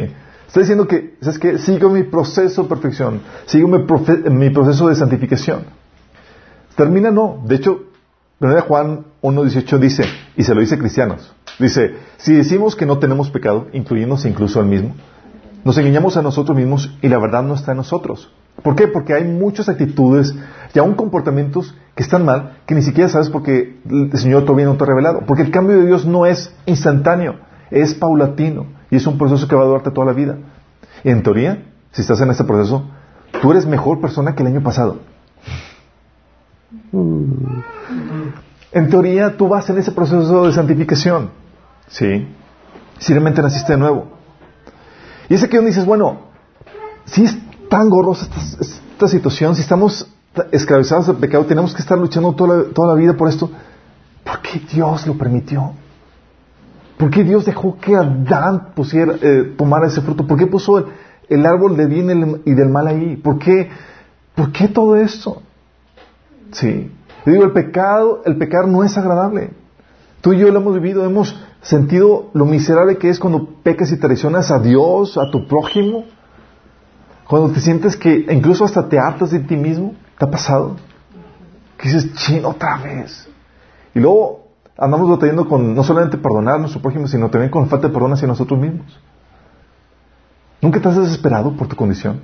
[0.48, 1.58] Está diciendo que, ¿sabes qué?
[1.58, 5.64] Sigo mi proceso de perfección, sigo mi, proceso de santificación.
[6.74, 7.42] Termina no.
[7.44, 7.84] De hecho,
[8.40, 10.04] 1 Juan 1.18 dice,
[10.36, 14.58] y se lo dice a cristianos, dice, si decimos que no tenemos pecado, incluyéndose incluso
[14.58, 14.94] al mismo,
[15.64, 18.30] nos engañamos a nosotros mismos y la verdad no está en nosotros.
[18.62, 18.88] ¿Por qué?
[18.88, 20.34] Porque hay muchas actitudes
[20.74, 24.76] y aún comportamientos que están mal que ni siquiera sabes porque el Señor todavía no
[24.76, 25.22] te ha revelado.
[25.26, 27.36] Porque el cambio de Dios no es instantáneo,
[27.70, 30.38] es paulatino y es un proceso que va a durarte toda la vida.
[31.04, 32.84] Y en teoría, si estás en este proceso,
[33.40, 34.98] tú eres mejor persona que el año pasado.
[38.72, 41.30] En teoría, tú vas en ese proceso de santificación.
[41.86, 42.28] ¿Sí?
[42.98, 44.17] Si realmente naciste de nuevo.
[45.28, 46.20] Y es aquí donde dices, bueno,
[47.04, 47.36] si es
[47.68, 48.28] tan gorrosa
[48.60, 50.08] esta, situación, si estamos
[50.50, 53.50] esclavizados al pecado, tenemos que estar luchando toda la, vida por esto,
[54.24, 55.72] ¿por qué Dios lo permitió?
[56.96, 60.26] ¿Por qué Dios dejó que Adán pusiera, eh, tomara ese fruto?
[60.26, 60.86] ¿Por qué puso
[61.28, 63.16] el, árbol de bien y del mal ahí?
[63.16, 63.70] ¿Por qué,
[64.34, 65.42] ¿Por qué todo esto?
[66.50, 66.90] Sí.
[67.24, 69.50] Yo digo, el pecado, el pecar no es agradable.
[70.20, 73.98] Tú y yo lo hemos vivido, hemos sentido lo miserable que es cuando pecas y
[73.98, 76.04] traicionas a Dios, a tu prójimo.
[77.26, 80.76] Cuando te sientes que incluso hasta te hartas de ti mismo, ¿te ha pasado?
[81.76, 83.28] Que dices, ching, otra vez.
[83.94, 87.88] Y luego andamos batallando con no solamente perdonar a nuestro prójimo, sino también con falta
[87.88, 88.98] de perdón hacia nosotros mismos.
[90.60, 92.20] ¿Nunca te has desesperado por tu condición?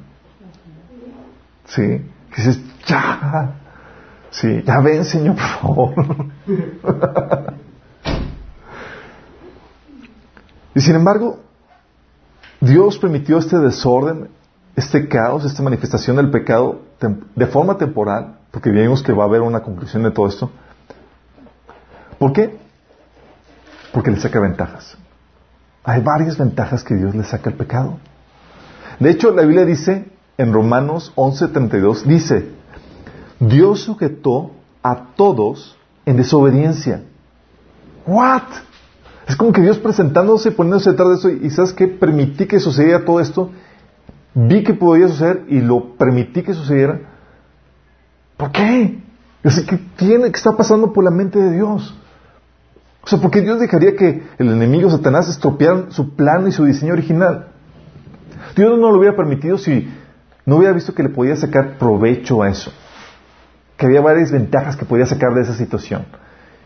[1.66, 1.82] Sí.
[1.82, 3.54] Que dices, ya.
[4.30, 5.94] Sí, ya ven, Señor, por favor.
[10.74, 11.40] y sin embargo,
[12.60, 14.28] Dios permitió este desorden,
[14.76, 16.80] este caos, esta manifestación del pecado
[17.34, 20.50] de forma temporal, porque vimos que va a haber una conclusión de todo esto.
[22.18, 22.56] ¿Por qué?
[23.92, 24.96] Porque le saca ventajas.
[25.84, 27.98] Hay varias ventajas que Dios le saca al pecado.
[28.98, 32.48] De hecho, la Biblia dice en Romanos 11:32, dice,
[33.38, 37.02] Dios sujetó a todos en desobediencia.
[38.06, 38.42] ¿What?
[39.26, 41.88] Es como que Dios presentándose, poniéndose detrás de eso, y ¿sabes qué?
[41.88, 43.50] Permití que sucediera todo esto,
[44.34, 47.00] vi que podía suceder y lo permití que sucediera.
[48.37, 49.00] ¿Por qué?
[49.42, 51.94] ¿qué tiene, que está pasando por la mente de Dios?
[53.02, 56.64] O sea, ¿por qué Dios dejaría que el enemigo Satanás estropeara su plan y su
[56.64, 57.48] diseño original?
[58.56, 59.88] Dios no lo hubiera permitido si
[60.46, 62.72] no hubiera visto que le podía sacar provecho a eso.
[63.76, 66.06] Que había varias ventajas que podía sacar de esa situación.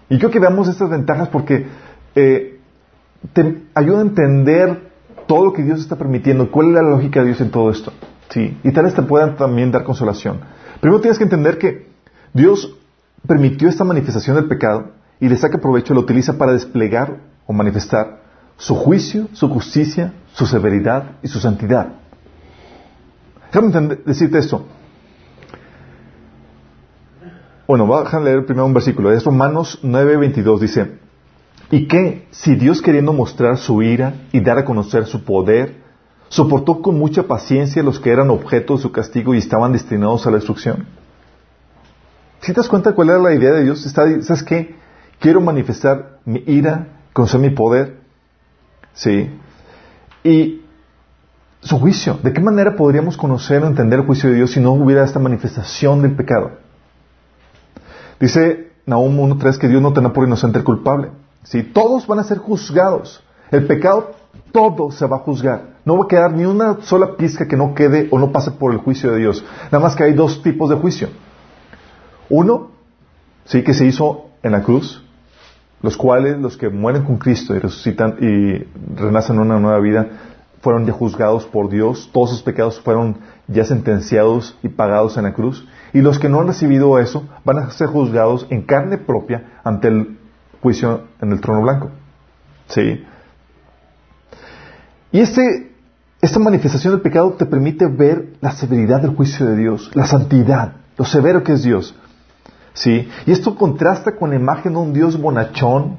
[0.08, 1.66] Y creo que veamos estas ventajas porque
[2.14, 2.60] eh,
[3.32, 4.90] te ayuda a entender
[5.26, 7.92] todo lo que Dios está permitiendo, cuál es la lógica de Dios en todo esto.
[8.30, 8.58] ¿sí?
[8.62, 10.40] Y tal vez te puedan también dar consolación.
[10.80, 11.88] Primero tienes que entender que
[12.32, 12.76] Dios
[13.26, 18.22] permitió esta manifestación del pecado y le saca provecho, lo utiliza para desplegar o manifestar
[18.56, 21.88] su juicio, su justicia, su severidad y su santidad.
[23.52, 24.64] Déjame decirte esto.
[27.66, 29.12] Bueno, voy a leer primero un versículo.
[29.12, 30.58] Es Romanos 9:22.
[30.58, 30.98] Dice,
[31.70, 35.76] ¿y qué si Dios queriendo mostrar su ira y dar a conocer su poder,
[36.28, 40.30] soportó con mucha paciencia los que eran objeto de su castigo y estaban destinados a
[40.30, 40.86] la destrucción?
[42.40, 44.76] Si te das cuenta cuál era la idea de Dios, ¿sabes qué?
[45.18, 47.98] Quiero manifestar mi ira, conocer mi poder.
[48.94, 49.30] ¿Sí?
[50.24, 50.62] Y
[51.60, 52.18] su juicio.
[52.22, 55.18] ¿De qué manera podríamos conocer o entender el juicio de Dios si no hubiera esta
[55.18, 56.52] manifestación del pecado?
[58.20, 61.10] Dice Nahum 1.3 que Dios no tendrá por inocente el culpable.
[61.42, 61.62] ¿Sí?
[61.62, 63.22] Todos van a ser juzgados.
[63.50, 64.12] El pecado,
[64.52, 65.78] todo se va a juzgar.
[65.84, 68.72] No va a quedar ni una sola pizca que no quede o no pase por
[68.72, 69.44] el juicio de Dios.
[69.64, 71.08] Nada más que hay dos tipos de juicio.
[72.28, 72.72] Uno,
[73.46, 75.02] sí, que se hizo en la cruz,
[75.80, 78.64] los cuales los que mueren con Cristo y resucitan y
[79.00, 80.08] renacen una nueva vida,
[80.60, 85.32] fueron ya juzgados por Dios, todos sus pecados fueron ya sentenciados y pagados en la
[85.32, 89.60] cruz, y los que no han recibido eso van a ser juzgados en carne propia
[89.64, 90.17] ante el
[90.62, 91.90] juicio en el trono blanco.
[92.68, 93.04] ¿Sí?
[95.12, 95.72] Y este,
[96.20, 100.72] esta manifestación del pecado te permite ver la severidad del juicio de Dios, la santidad,
[100.96, 101.94] lo severo que es Dios.
[102.74, 103.08] ¿Sí?
[103.26, 105.96] Y esto contrasta con la imagen de un Dios bonachón,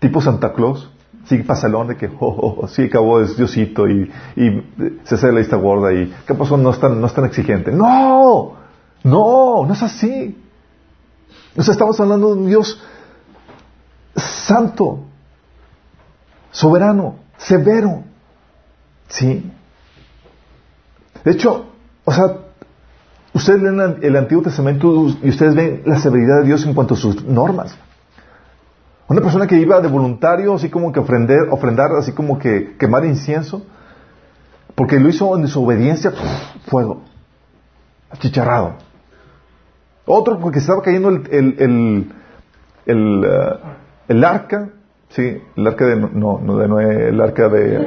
[0.00, 0.90] tipo Santa Claus,
[1.28, 4.10] sí, pasalón de que, oh, oh, oh sí, acabó es Diosito y,
[5.04, 6.56] se hace la lista gorda y, ¿qué pasó?
[6.56, 7.70] No es tan, no es tan exigente.
[7.70, 8.54] No,
[9.04, 10.36] no, no es así.
[11.56, 12.80] Sea, estamos hablando de un Dios
[14.18, 15.04] santo,
[16.50, 18.04] soberano, severo.
[19.08, 19.50] ¿Sí?
[21.24, 21.66] De hecho,
[22.04, 22.48] o sea,
[23.38, 26.96] Ustedes leen el Antiguo Testamento y ustedes ven la severidad de Dios en cuanto a
[26.96, 27.76] sus normas.
[29.06, 33.04] Una persona que iba de voluntario, así como que ofrender, ofrendar, así como que quemar
[33.04, 33.62] incienso,
[34.74, 36.12] porque lo hizo en desobediencia,
[36.66, 37.02] fuego,
[38.10, 38.74] achicharrado.
[40.04, 42.12] Otro porque estaba cayendo el,
[42.86, 43.56] uh,
[44.08, 44.70] el, arca,
[45.10, 47.78] sí, el arca de, no, no de Noé, el arca de,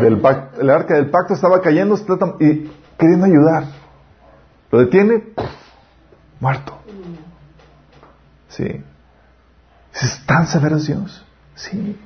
[0.00, 1.96] del pacto, el arca del pacto estaba cayendo
[2.40, 3.64] y queriendo ayudar.
[4.70, 5.22] Lo detiene,
[6.40, 6.78] muerto.
[8.48, 8.82] Sí.
[9.94, 11.24] ¿Es tan severo Dios?
[11.54, 11.98] Sí.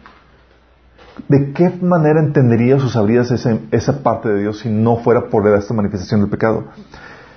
[1.28, 5.46] ¿De qué manera entenderías o sabrías esa, esa parte de Dios si no fuera por
[5.48, 6.64] esta manifestación del pecado?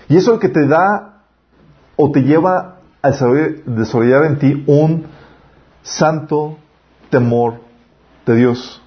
[0.09, 1.23] Y eso es lo que te da
[1.95, 5.05] o te lleva a desarrollar en ti un
[5.83, 6.57] santo
[7.09, 7.59] temor
[8.25, 8.81] de Dios.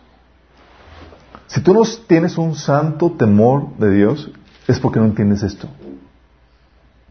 [1.46, 4.32] Si tú no tienes un santo temor de Dios,
[4.66, 5.68] es porque no entiendes esto.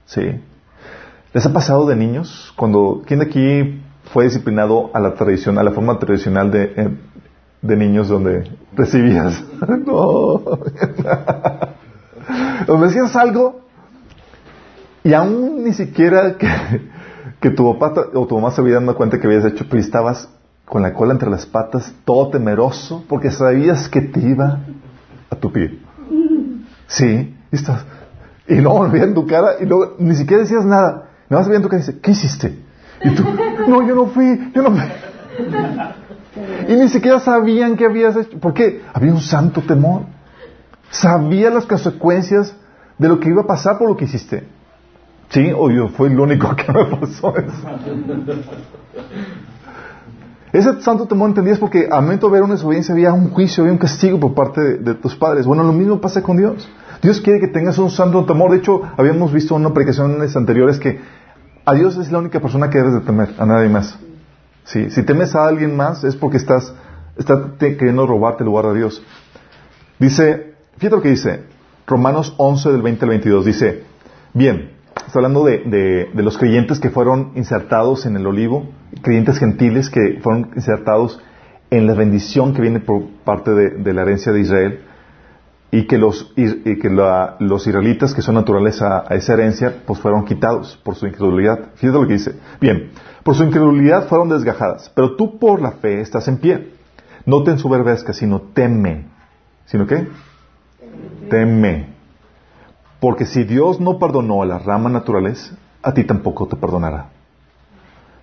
[0.06, 0.42] ¿Sí?
[1.34, 2.52] ¿Les ha pasado de niños?
[2.56, 6.90] Cuando, ¿quién de aquí fue disciplinado a la tradición, a la forma tradicional de, eh,
[7.62, 9.42] de niños donde recibías?
[9.86, 10.40] no.
[12.68, 13.62] donde decías algo
[15.04, 16.48] y aún ni siquiera que,
[17.46, 20.28] que tu papá o tu mamá se había dado cuenta que habías hecho, pero estabas
[20.66, 24.62] con la cola entre las patas, todo temeroso, porque sabías que te iba
[25.30, 25.78] a tu pie.
[26.88, 31.10] Sí, y y luego veían tu cara y luego ni siquiera decías nada.
[31.30, 32.58] Nada más veían tu cara y dice, ¿qué hiciste?
[33.04, 33.24] Y tú,
[33.68, 34.82] no, yo no fui, yo no fui.
[36.68, 38.40] Y ni siquiera sabían que habías hecho.
[38.40, 40.02] Porque había un santo temor.
[40.90, 42.56] Sabía las consecuencias
[42.98, 44.48] de lo que iba a pasar por lo que hiciste.
[45.36, 47.68] Sí, o yo fui el único que me pasó eso.
[50.54, 53.74] Ese santo temor entendías porque al momento de ver una desobediencia había un juicio, había
[53.74, 55.46] un castigo por parte de, tus padres.
[55.46, 56.70] Bueno, lo mismo pasa con Dios.
[57.02, 58.52] Dios quiere que tengas un santo temor.
[58.52, 61.02] De hecho, habíamos visto en una predicaciones anteriores que
[61.66, 64.00] a Dios es la única persona que debes de temer, a nadie más.
[64.64, 66.74] Sí, si temes a alguien más es porque estás,
[67.18, 69.04] estás queriendo robarte el lugar de Dios.
[70.00, 71.44] Dice, fíjate lo que dice,
[71.86, 73.84] Romanos 11 del 20 al 22, dice,
[74.34, 74.75] bien,
[75.08, 78.70] está hablando de, de, los creyentes que fueron insertados en el olivo,
[79.02, 81.22] creyentes gentiles que fueron insertados
[81.70, 84.80] en la bendición que viene por parte de, la herencia de Israel
[85.72, 86.90] y que los, que
[87.40, 91.72] los israelitas que son naturales a, esa herencia pues fueron quitados por su incredulidad.
[91.76, 92.36] Fíjate lo que dice.
[92.62, 92.92] Bien,
[93.24, 96.72] por su incredulidad fueron desgajadas, pero tú por la fe estás en pie.
[97.26, 99.08] No te ensoberbezcas, sino teme.
[99.66, 100.08] ¿Sino qué?
[101.30, 101.95] Teme.
[103.00, 105.54] Porque si Dios no perdonó a las ramas naturales,
[105.84, 107.10] a ti tampoco te perdonará.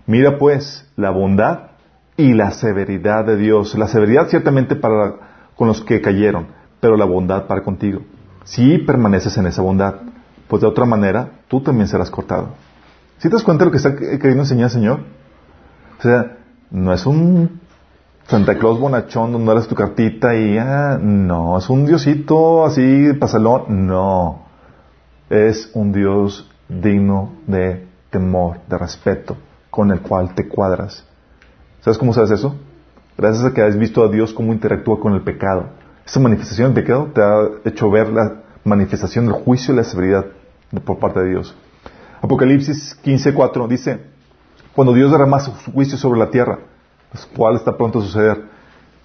[0.07, 1.71] Mira pues la bondad
[2.17, 3.77] y la severidad de Dios.
[3.77, 5.15] La severidad ciertamente para
[5.57, 6.47] con los que cayeron,
[6.81, 8.01] pero la bondad para contigo.
[8.45, 9.95] Si permaneces en esa bondad,
[10.49, 12.49] pues de otra manera tú también serás cortado.
[13.19, 15.01] ¿Si te das cuenta de lo que está queriendo enseñar el Señor?
[15.99, 16.39] O sea,
[16.71, 17.61] no es un
[18.27, 23.87] Santa Claus bonachón donde das tu cartita y ah, no, es un diosito así pasalón,
[23.87, 24.42] no.
[25.33, 29.39] Es un Dios digno de temor, de respeto,
[29.71, 31.07] con el cual te cuadras.
[31.81, 32.55] ¿Sabes cómo sabes eso?
[33.17, 35.71] Gracias a que has visto a Dios cómo interactúa con el pecado.
[36.05, 40.27] Esa manifestación del pecado te ha hecho ver la manifestación del juicio y la severidad
[40.85, 41.57] por parte de Dios.
[42.21, 44.01] Apocalipsis 15:4 dice,
[44.75, 46.59] cuando Dios derrama su juicio sobre la tierra,
[47.35, 48.43] cual está pronto a suceder.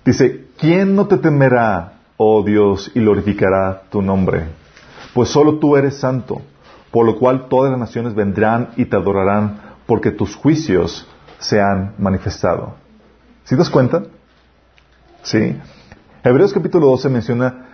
[0.04, 4.67] Dice, ¿quién no te temerá, oh Dios, y glorificará tu nombre?
[5.14, 6.42] Pues solo tú eres santo,
[6.92, 11.08] por lo cual todas las naciones vendrán y te adorarán, porque tus juicios
[11.40, 12.76] se han manifestado.
[13.44, 14.04] ¿Sí das cuenta?
[15.24, 15.58] Sí.
[16.24, 17.68] Hebreos capítulo 12 menciona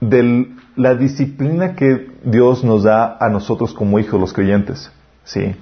[0.00, 4.92] de la disciplina que Dios nos da a nosotros como hijos, los creyentes.
[5.24, 5.56] Sí.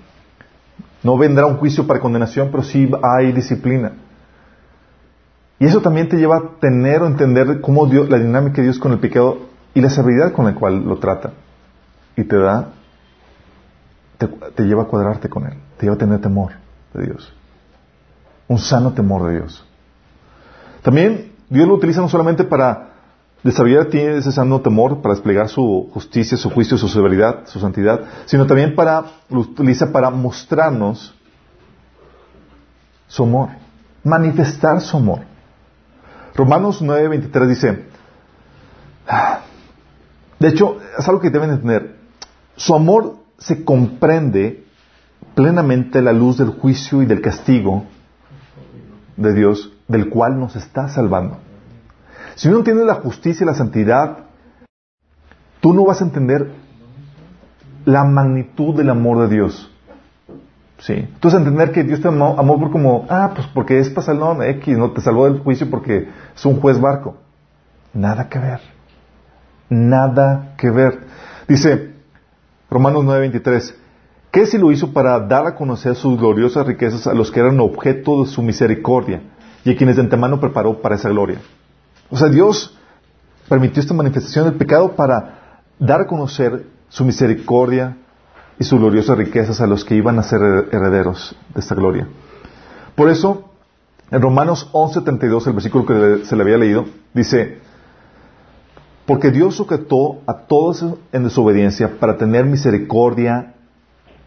[1.03, 3.93] No vendrá un juicio para condenación, pero sí hay disciplina.
[5.59, 8.79] Y eso también te lleva a tener o entender cómo Dios, la dinámica de Dios
[8.79, 9.39] con el pecado
[9.77, 11.33] y la severidad con la cual lo trata.
[12.17, 12.71] Y te da,
[14.17, 16.53] te, lleva a cuadrarte con Él, te lleva a tener temor
[16.95, 17.31] de Dios.
[18.49, 19.63] Un sano temor de Dios.
[20.81, 22.93] También Dios lo utiliza no solamente para
[23.43, 28.47] desarrollar ese sano temor, para desplegar su justicia, su juicio, su severidad, su santidad, sino
[28.47, 31.15] también para, lo utiliza para mostrarnos
[33.09, 33.51] su amor,
[34.03, 35.21] manifestar su amor.
[36.35, 37.85] Romanos 9:23 dice,
[40.39, 41.97] de hecho, es algo que deben entender,
[42.57, 44.65] su amor se comprende
[45.35, 47.85] plenamente la luz del juicio y del castigo
[49.17, 51.39] de Dios, del cual nos está salvando.
[52.35, 54.19] Si uno entiende la justicia y la santidad,
[55.61, 56.53] tú no vas a entender
[57.85, 59.71] la magnitud del amor de Dios.
[60.79, 60.93] Sí.
[60.93, 64.91] Entonces entender que Dios te amó, por como, ah, pues porque es pasalón X, no
[64.91, 67.17] te salvó del juicio porque es un juez barco.
[67.95, 68.76] Nada que ver.
[69.69, 71.01] Nada que ver.
[71.49, 71.95] Dice
[72.71, 73.75] Romanos 9:23,
[74.31, 77.61] ¿qué si lo hizo para dar a conocer sus gloriosas riquezas a los que eran
[77.61, 79.23] objeto de su misericordia
[79.65, 81.41] y a quienes de antemano preparó para esa gloria?
[82.11, 82.77] O sea, Dios
[83.49, 87.97] permitió esta manifestación del pecado para dar a conocer su misericordia,
[88.59, 90.41] y sus gloriosas riquezas a los que iban a ser
[90.73, 92.09] herederos de esta gloria.
[92.95, 93.51] Por eso,
[94.11, 97.59] en Romanos 11:32, el versículo que se le había leído, dice,
[99.07, 103.55] porque Dios sujetó a todos en desobediencia para tener misericordia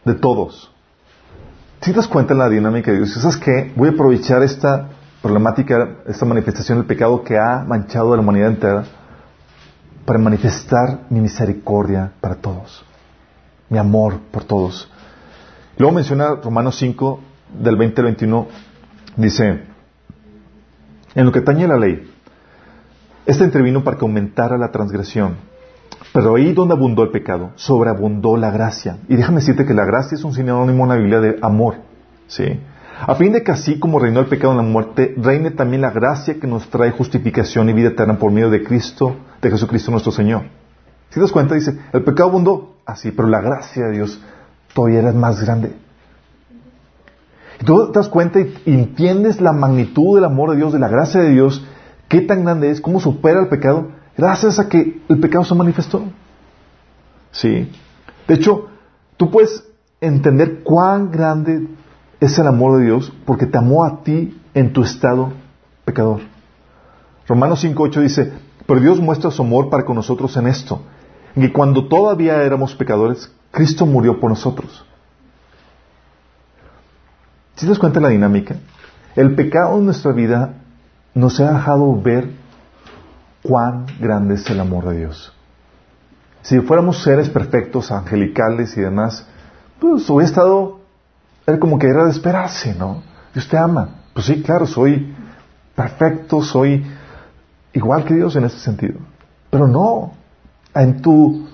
[0.06, 0.72] de todos.
[1.82, 3.72] Si te das cuenta en la dinámica de Dios, ¿sabes qué?
[3.76, 4.90] Voy a aprovechar esta
[5.22, 8.84] problemática, esta manifestación del pecado que ha manchado a la humanidad entera
[10.06, 12.84] para manifestar mi misericordia para todos
[13.70, 14.90] mi amor por todos.
[15.78, 17.20] Luego menciona Romanos 5,
[17.62, 18.48] del 20 al 21,
[19.16, 19.64] dice,
[21.16, 22.12] en lo que tañe la ley,
[23.26, 25.36] este intervino para que aumentara la transgresión.
[26.14, 28.98] Pero ahí donde abundó el pecado, sobreabundó la gracia.
[29.08, 31.76] Y déjame decirte que la gracia es un sinónimo en la Biblia de amor.
[32.28, 32.60] ¿sí?
[33.08, 35.92] A fin de que así como reinó el pecado en la muerte, reine también la
[35.92, 40.12] gracia que nos trae justificación y vida eterna por medio de Cristo, de Jesucristo nuestro
[40.12, 40.44] Señor.
[41.10, 44.22] Si te das cuenta, dice, el pecado abundó así, pero la gracia de Dios
[44.74, 45.74] todavía era más grande.
[47.66, 51.22] tú te das cuenta y entiendes la magnitud del amor de Dios, de la gracia
[51.22, 51.66] de Dios,
[52.10, 56.04] qué tan grande es, cómo supera el pecado, gracias a que el pecado se manifestó.
[57.32, 57.72] Sí.
[58.28, 58.68] De hecho,
[59.16, 59.64] tú puedes
[60.02, 61.68] entender cuán grande
[62.20, 65.32] es el amor de Dios porque te amó a ti en tu estado
[65.86, 66.22] pecador.
[67.28, 68.34] Romanos 5.8 dice,
[68.66, 70.82] pero Dios muestra su amor para con nosotros en esto,
[71.36, 74.86] en que cuando todavía éramos pecadores, Cristo murió por nosotros.
[77.56, 78.56] Si te das cuenta de la dinámica?
[79.16, 80.59] El pecado en nuestra vida
[81.14, 82.30] nos ha dejado ver
[83.44, 85.34] cuán grande es el amor de Dios.
[86.42, 89.26] Si fuéramos seres perfectos, angelicales y demás,
[89.80, 90.80] pues hubiera estado,
[91.46, 93.04] era como que era de esperarse, ¿no?
[93.34, 93.90] Dios te ama.
[94.14, 95.14] Pues sí, claro, soy
[95.76, 96.86] perfecto, soy
[97.74, 99.00] igual que Dios en ese sentido.
[99.50, 100.14] Pero no,
[100.76, 101.48] en tu,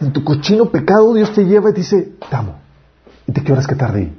[0.00, 2.56] en tu cochino pecado Dios te lleva y dice, te amo.
[3.26, 4.18] Y te quiero rescatar de ahí.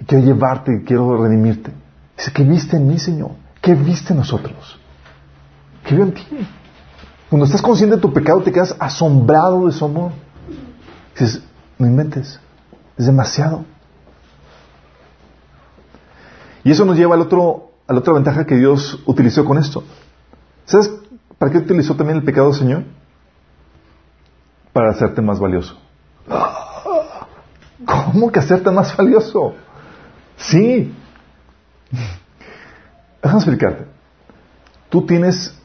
[0.00, 1.72] Y quiero llevarte y quiero redimirte.
[2.16, 3.41] Dice, ¿qué viste en mí, Señor?
[3.62, 4.76] ¿Qué viste nosotros?
[5.84, 6.26] ¿Qué vio en ti?
[7.30, 10.12] Cuando estás consciente de tu pecado, te quedas asombrado de su amor.
[11.18, 11.42] Dices,
[11.78, 12.40] no inventes,
[12.98, 13.64] es demasiado.
[16.64, 19.84] Y eso nos lleva al otro, a la otra ventaja que Dios utilizó con esto.
[20.64, 20.92] ¿Sabes
[21.38, 22.84] para qué utilizó también el pecado, Señor?
[24.72, 25.78] Para hacerte más valioso.
[27.86, 29.54] ¿Cómo que hacerte más valioso?
[30.36, 30.94] Sí.
[33.22, 33.84] Déjame explicarte.
[34.90, 35.56] Tú tienes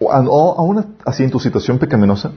[0.00, 2.32] aún así en tu situación pecaminosa,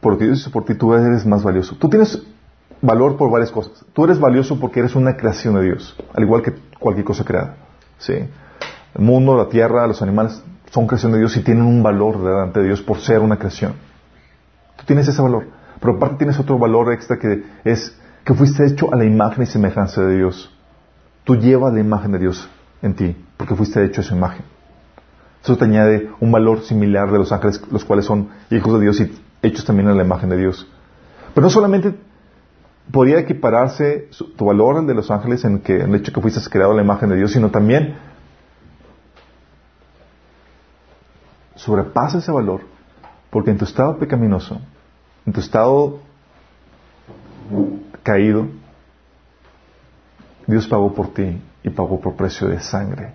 [0.00, 1.76] porque Dios hizo por ti, tú eres más valioso.
[1.76, 2.22] Tú tienes
[2.82, 3.84] valor por varias cosas.
[3.94, 7.56] Tú eres valioso porque eres una creación de Dios, al igual que cualquier cosa creada.
[7.98, 8.12] ¿sí?
[8.12, 12.60] El mundo, la tierra, los animales son creación de Dios y tienen un valor delante
[12.60, 13.74] de Dios por ser una creación.
[14.76, 15.46] Tú tienes ese valor.
[15.80, 19.46] Pero aparte tienes otro valor extra que es que fuiste hecho a la imagen y
[19.46, 20.54] semejanza de Dios.
[21.24, 22.48] Tú llevas la imagen de Dios
[22.84, 24.44] en ti, porque fuiste hecho a su imagen.
[25.42, 29.00] Eso te añade un valor similar de los ángeles, los cuales son hijos de Dios
[29.00, 29.10] y
[29.42, 30.70] hechos también a la imagen de Dios.
[31.34, 31.94] Pero no solamente
[32.92, 36.40] podría equipararse tu valor al de los ángeles en, que, en el hecho que fuiste
[36.50, 37.96] creado a la imagen de Dios, sino también
[41.54, 42.60] sobrepasa ese valor,
[43.30, 44.60] porque en tu estado pecaminoso,
[45.24, 46.00] en tu estado
[48.02, 48.46] caído,
[50.46, 53.14] Dios pagó por ti y pagó por precio de sangre.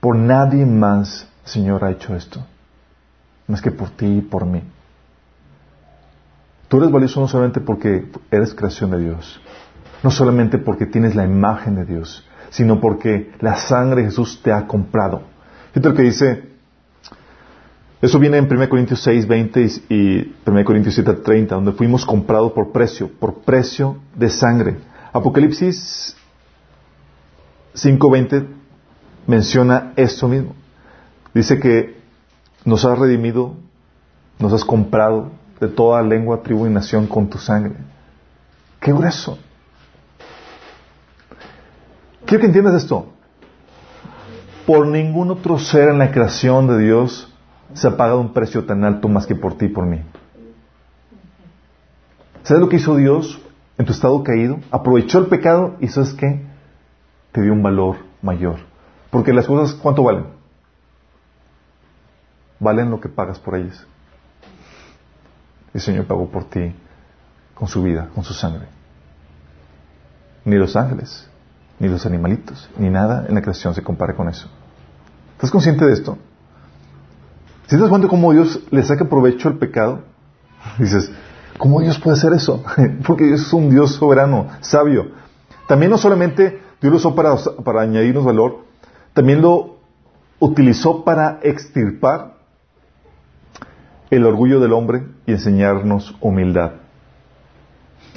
[0.00, 2.44] Por nadie más, Señor, ha hecho esto,
[3.46, 4.62] más que por ti y por mí.
[6.68, 9.40] Tú eres valioso no solamente porque eres creación de Dios,
[10.02, 14.52] no solamente porque tienes la imagen de Dios, sino porque la sangre de Jesús te
[14.52, 15.22] ha comprado.
[15.72, 16.50] Fíjate lo que dice,
[18.00, 22.52] eso viene en 1 Corintios 6, 20 y 1 Corintios 7, 30, donde fuimos comprados
[22.52, 24.78] por precio, por precio de sangre.
[25.12, 26.16] Apocalipsis
[27.80, 28.46] 5, 20
[29.26, 30.54] menciona esto mismo.
[31.32, 31.96] Dice que
[32.66, 33.54] nos has redimido,
[34.38, 37.76] nos has comprado de toda lengua, tribu y nación con tu sangre.
[38.80, 39.38] ¡Qué grueso!
[42.26, 43.06] Quiero que entiendas esto.
[44.66, 47.32] Por ningún otro ser en la creación de Dios
[47.72, 50.02] se ha pagado un precio tan alto más que por ti y por mí.
[52.42, 53.40] ¿Sabes lo que hizo Dios
[53.78, 54.58] en tu estado caído?
[54.70, 56.49] Aprovechó el pecado y ¿sabes qué?
[57.32, 58.56] Te dio un valor mayor.
[59.10, 60.26] Porque las cosas, ¿cuánto valen?
[62.58, 63.86] Valen lo que pagas por ellas.
[65.72, 66.74] El Señor pagó por ti
[67.54, 68.66] con su vida, con su sangre.
[70.44, 71.28] Ni los ángeles,
[71.78, 74.48] ni los animalitos, ni nada en la creación se compara con eso.
[75.34, 76.18] ¿Estás consciente de esto?
[77.66, 80.02] Si te cuenta cómo Dios le saca provecho al pecado,
[80.78, 81.10] dices,
[81.56, 82.64] ¿cómo Dios puede hacer eso?
[83.06, 85.12] Porque Dios es un Dios soberano, sabio.
[85.66, 88.64] También no solamente Dios lo usó para, para añadirnos valor,
[89.12, 89.76] también lo
[90.38, 92.34] utilizó para extirpar
[94.10, 96.72] el orgullo del hombre y enseñarnos humildad.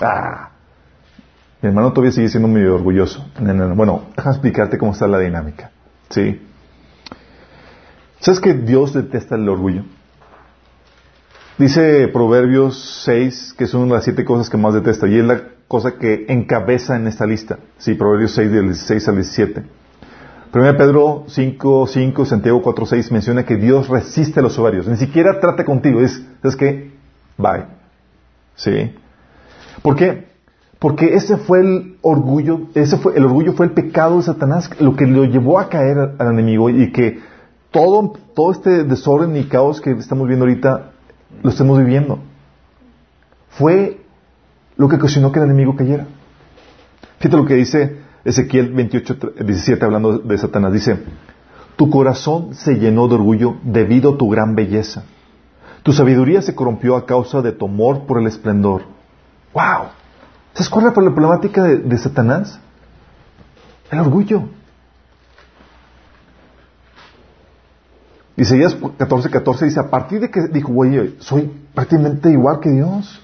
[0.02, 0.50] Ah,
[1.62, 3.26] mi hermano todavía sigue siendo muy orgulloso.
[3.40, 5.72] Bueno, déjame explicarte cómo está la dinámica.
[6.10, 6.42] ¿Sí?
[8.20, 9.84] ¿Sabes que Dios detesta el orgullo?
[11.58, 15.42] Dice Proverbios 6 que son las siete cosas que más detesta y es la
[15.74, 17.58] cosa que encabeza en esta lista.
[17.80, 19.64] Sí, Proverbios 6 del 16 al 17.
[20.54, 24.88] 1 Pedro 5, 5, Santiago 4, 6 menciona que Dios resiste a los soberbios.
[24.88, 26.00] Ni siquiera trata contigo.
[26.00, 26.92] Es, es que,
[27.40, 27.66] bye.
[28.54, 28.94] ¿Sí?
[29.82, 30.28] ¿Por qué?
[30.78, 34.96] Porque ese fue el orgullo, ese fue, el orgullo fue el pecado de Satanás, lo
[34.96, 37.20] que lo llevó a caer al enemigo y que
[37.72, 40.92] todo, todo este desorden y caos que estamos viendo ahorita
[41.42, 42.20] lo estemos viviendo.
[43.50, 44.03] Fue
[44.84, 46.06] lo que ocasionó que el enemigo cayera.
[47.20, 50.74] Fíjate lo que dice Ezequiel 28, 17 hablando de Satanás.
[50.74, 51.00] Dice,
[51.78, 55.06] tu corazón se llenó de orgullo debido a tu gran belleza.
[55.84, 58.82] Tu sabiduría se corrompió a causa de tu amor por el esplendor.
[59.54, 59.88] ¡Wow!
[60.54, 62.60] ¿Se cuál por la problemática de, Satanás?
[63.90, 64.50] El orgullo.
[68.36, 73.22] Isaías 14, 14 dice, a partir de que dijo, oye, soy prácticamente igual que Dios.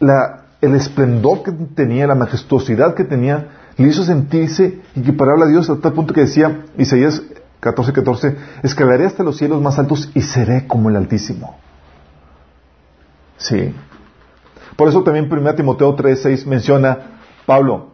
[0.00, 5.88] El esplendor que tenía, la majestuosidad que tenía, le hizo sentirse equiparable a Dios hasta
[5.88, 7.22] el punto que decía Isaías
[7.60, 11.58] 14, 14, escalaré hasta los cielos más altos y seré como el Altísimo.
[13.38, 13.74] Sí.
[14.76, 16.98] Por eso también 1 Timoteo 3, 6 menciona,
[17.46, 17.88] Pablo,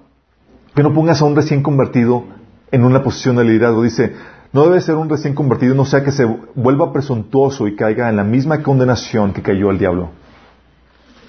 [0.75, 2.25] que no pongas a un recién convertido
[2.71, 3.83] en una posición de liderazgo.
[3.83, 4.15] Dice,
[4.53, 6.25] no debe ser un recién convertido, no sea que se
[6.55, 10.11] vuelva presuntuoso y caiga en la misma condenación que cayó el diablo.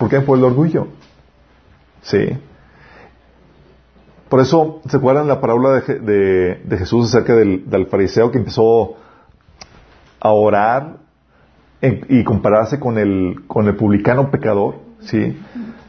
[0.03, 0.19] ¿Por qué?
[0.19, 0.87] Por el orgullo.
[2.01, 2.37] Sí.
[4.27, 8.97] Por eso, ¿se acuerdan la parábola de, Jesús acerca del, fariseo que empezó
[10.19, 10.97] a orar
[11.81, 14.75] y compararse con el, con el publicano pecador?
[15.03, 15.37] ¿Sí?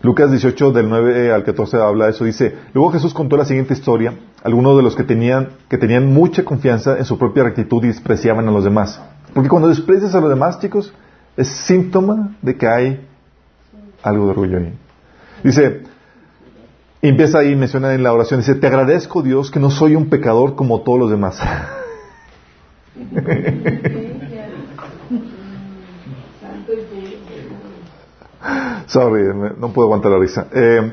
[0.02, 2.24] Lucas 18, del 9 al 14 habla de eso.
[2.24, 4.14] Dice, luego Jesús contó la siguiente historia.
[4.44, 8.46] Algunos de los que tenían, que tenían mucha confianza en su propia rectitud y despreciaban
[8.46, 9.02] a los demás.
[9.34, 10.94] Porque cuando desprecias a los demás, chicos,
[11.36, 13.08] es síntoma de que hay
[14.04, 14.72] algo de orgullo ahí.
[15.42, 15.82] Dice,
[17.02, 20.54] empieza ahí, menciona en la oración, dice, te agradezco Dios que no soy un pecador
[20.54, 21.40] como todos los demás.
[28.86, 29.24] Sorry,
[29.58, 30.46] no puedo aguantar la risa.
[30.52, 30.92] Eh,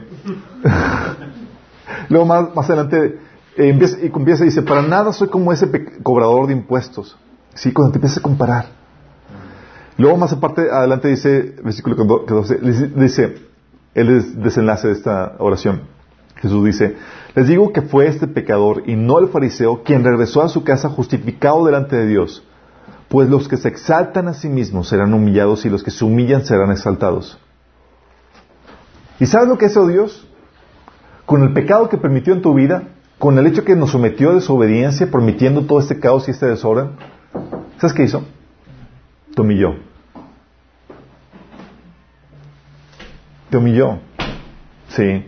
[2.10, 3.20] luego más, adelante
[3.58, 5.70] eh, empieza, y empieza dice, para nada soy como ese
[6.02, 7.18] cobrador de impuestos.
[7.54, 8.81] Sí, cuando te empiezas a comparar.
[10.02, 12.58] Luego más aparte, adelante dice, versículo 12,
[12.96, 13.36] dice
[13.94, 15.82] el desenlace de esta oración.
[16.38, 16.96] Jesús dice,
[17.36, 20.90] les digo que fue este pecador y no el fariseo quien regresó a su casa
[20.90, 22.44] justificado delante de Dios,
[23.10, 26.46] pues los que se exaltan a sí mismos serán humillados y los que se humillan
[26.46, 27.38] serán exaltados.
[29.20, 30.28] ¿Y sabes lo que es Dios?
[31.28, 32.86] Con el pecado que permitió en tu vida,
[33.20, 36.94] con el hecho que nos sometió a desobediencia, permitiendo todo este caos y este desorden,
[37.78, 38.24] ¿sabes qué hizo?
[39.36, 39.91] Te humilló.
[43.52, 44.00] Te humilló.
[44.88, 45.26] Sí.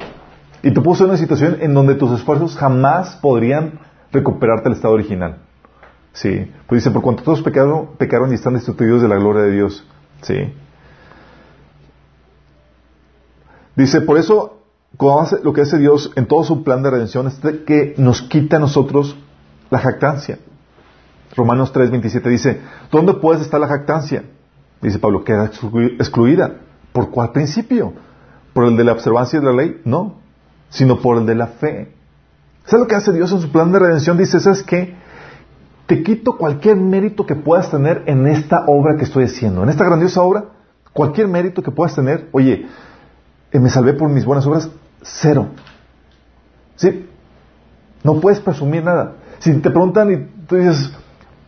[0.63, 3.80] Y te puso en una situación en donde tus esfuerzos jamás podrían
[4.11, 5.39] recuperarte al estado original.
[6.13, 6.51] Sí.
[6.67, 9.86] Pues dice, por cuanto todos pecaron, pecaron y están destituidos de la gloria de Dios.
[10.21, 10.53] Sí.
[13.76, 14.61] Dice, por eso,
[15.43, 18.59] lo que hace Dios en todo su plan de redención es que nos quita a
[18.59, 19.17] nosotros
[19.69, 20.39] la jactancia.
[21.36, 24.24] Romanos 3:27 dice, ¿dónde puedes estar la jactancia?
[24.82, 26.59] Dice Pablo, queda excluida.
[26.93, 27.93] ¿Por cuál principio?
[28.54, 29.82] ¿Por el de la observancia de la ley?
[29.86, 30.24] No
[30.74, 31.93] sino por el de la fe.
[32.66, 34.18] ¿Sabes lo que hace Dios en su plan de redención?
[34.18, 34.95] Dice, ¿sabes qué?
[35.86, 39.86] Te quito cualquier mérito que puedas tener en esta obra que estoy haciendo, en esta
[39.86, 40.45] grandiosa obra,
[40.91, 42.28] cualquier mérito que puedas tener.
[42.32, 42.66] Oye,
[43.51, 44.70] eh, me salvé por mis buenas obras,
[45.04, 45.49] cero.
[46.76, 47.08] ¿Sí?
[48.04, 49.14] No puedes presumir nada.
[49.39, 50.91] Si te preguntan y tú dices,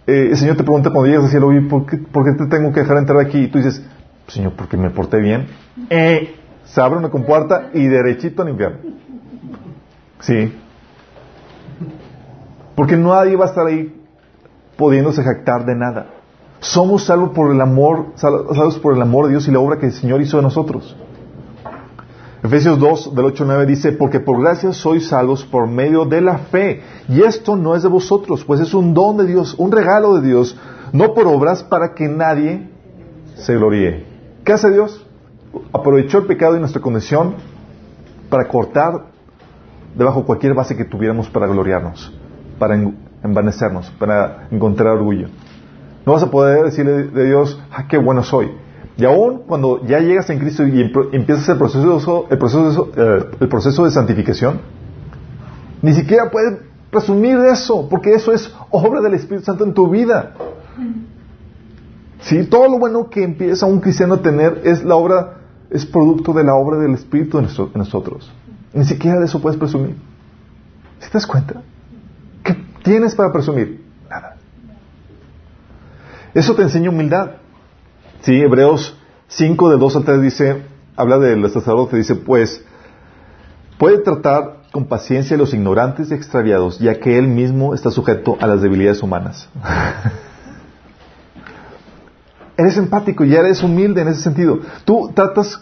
[0.05, 2.45] eh, el Señor te pregunta cuando llegas al cielo, oye, ¿por qué, ¿por qué te
[2.45, 3.39] tengo que dejar entrar aquí?
[3.39, 3.81] Y tú dices,
[4.27, 5.47] Señor, porque me porté bien.
[5.89, 6.35] Eh,
[6.65, 8.77] se abre una compuerta y derechito al infierno.
[10.19, 10.53] Sí.
[12.75, 14.01] Porque nadie va a estar ahí
[14.75, 16.07] pudiéndose jactar de nada.
[16.59, 19.87] Somos salvos por el amor, salvos por el amor de Dios y la obra que
[19.87, 20.95] el Señor hizo de nosotros.
[22.43, 26.21] Efesios 2, del 8 al 9 dice, porque por gracia sois salvos por medio de
[26.21, 26.81] la fe.
[27.09, 30.27] Y esto no es de vosotros, pues es un don de Dios, un regalo de
[30.27, 30.57] Dios,
[30.91, 32.69] no por obras para que nadie
[33.35, 34.05] se gloríe.
[34.43, 35.04] ¿Qué hace Dios?
[35.73, 37.35] Aprovechó el pecado y nuestra condición
[38.29, 39.05] para cortar
[39.95, 42.13] debajo cualquier base que tuviéramos para gloriarnos,
[42.59, 42.75] para
[43.23, 45.27] envanecernos, para encontrar orgullo.
[46.05, 48.51] No vas a poder decirle de Dios, ah, qué bueno soy.
[48.97, 50.81] Y aún cuando ya llegas en Cristo y
[51.11, 54.61] empiezas el proceso, el proceso, eh, el proceso de santificación,
[55.81, 59.89] ni siquiera puedes presumir de eso, porque eso es obra del Espíritu Santo en tu
[59.89, 60.33] vida.
[62.21, 66.33] Sí, todo lo bueno que empieza un cristiano a tener es la obra, es producto
[66.33, 68.31] de la obra del Espíritu en nosotros.
[68.73, 69.95] Ni siquiera de eso puedes presumir.
[70.99, 71.61] ¿Si te das cuenta?
[72.43, 73.83] ¿Qué tienes para presumir?
[74.09, 74.37] Nada.
[76.33, 77.31] Eso te enseña humildad.
[78.21, 78.97] Sí, Hebreos
[79.27, 80.61] 5 de 2 al 3 dice,
[80.95, 82.63] habla del sacerdote, dice, pues,
[83.77, 88.37] puede tratar con paciencia a los ignorantes y extraviados, ya que él mismo está sujeto
[88.41, 89.49] a las debilidades humanas.
[92.57, 94.59] eres empático y eres humilde en ese sentido.
[94.85, 95.61] ¿Tú tratas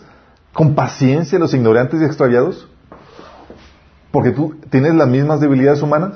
[0.53, 2.67] con paciencia a los ignorantes y extraviados?
[4.13, 6.13] porque tú tienes las mismas debilidades humanas.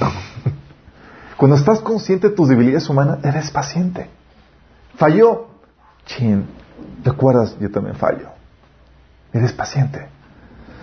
[1.36, 4.10] Cuando estás consciente de tus debilidades humanas, eres paciente.
[4.96, 5.46] Falló.
[6.06, 6.44] Chin,
[7.04, 8.30] recuerdas, yo también fallo.
[9.32, 10.08] Eres paciente.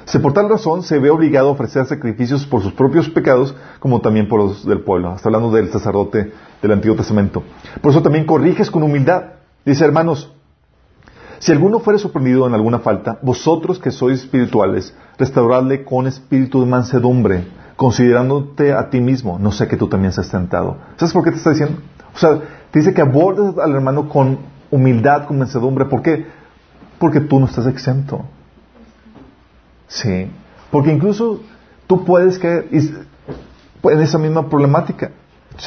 [0.08, 4.00] Se por tal razón se ve obligado a ofrecer sacrificios por sus propios pecados, como
[4.00, 5.14] también por los del pueblo.
[5.14, 6.32] Está hablando del sacerdote
[6.62, 7.44] del Antiguo Testamento.
[7.82, 9.24] Por eso también corriges con humildad.
[9.66, 10.32] Dice, hermanos,
[11.40, 16.68] si alguno fuere sorprendido en alguna falta, vosotros que sois espirituales, restauradle con espíritu de
[16.68, 17.44] mansedumbre,
[17.76, 20.78] considerándote a ti mismo, no sé que tú también seas tentado.
[20.96, 21.82] ¿Sabes por qué te está diciendo?
[22.16, 22.40] O sea,
[22.72, 24.40] te dice que abordes al hermano con
[24.72, 25.84] humildad, con mansedumbre.
[25.84, 26.28] ¿Por qué?
[26.98, 28.24] Porque tú no estás exento.
[29.88, 30.30] Sí.
[30.72, 31.42] Porque incluso
[31.88, 35.12] tú puedes caer en esa misma problemática.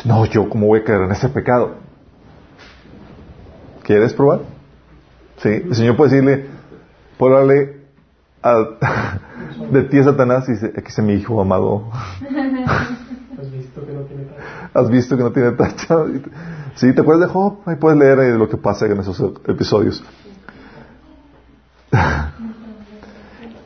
[0.04, 1.76] No, yo, ¿cómo voy a caer en ese pecado?
[3.82, 4.40] ¿Quieres probar?
[5.38, 5.48] Sí.
[5.48, 6.46] El Señor puede decirle,
[7.18, 7.80] hablarle
[9.72, 11.90] de ti a Satanás y dice, aquí está mi hijo amado.
[13.40, 14.70] ¿Has visto que no tiene tacha?
[14.74, 15.96] ¿Has visto que no tiene tacha?
[16.74, 17.60] Sí, ¿te acuerdas de Job?
[17.66, 20.04] Ahí puedes leer eh, lo que pasa en esos episodios.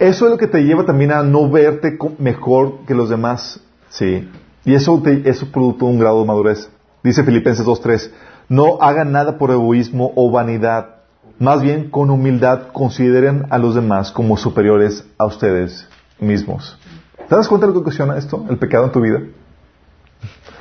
[0.05, 3.59] Eso es lo que te lleva también a no verte mejor que los demás.
[3.89, 4.29] Sí.
[4.67, 6.69] Y eso, te, eso producto un grado de madurez.
[7.03, 8.11] Dice Filipenses 2.3,
[8.51, 10.97] no hagan nada por egoísmo o vanidad.
[11.39, 15.89] Más bien, con humildad, consideren a los demás como superiores a ustedes
[16.19, 16.79] mismos.
[17.27, 19.23] ¿Te das cuenta de lo que ocasiona esto, el pecado en tu vida?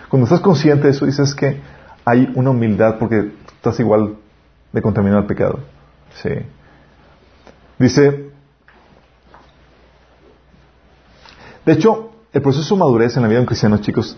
[0.08, 1.60] Cuando estás consciente de eso, dices que
[2.06, 4.16] hay una humildad porque estás igual
[4.72, 5.60] de contaminado al pecado.
[6.22, 6.30] Sí.
[7.78, 8.32] Dice,
[11.66, 14.18] de hecho, el proceso de madurez en la vida de un cristiano, chicos,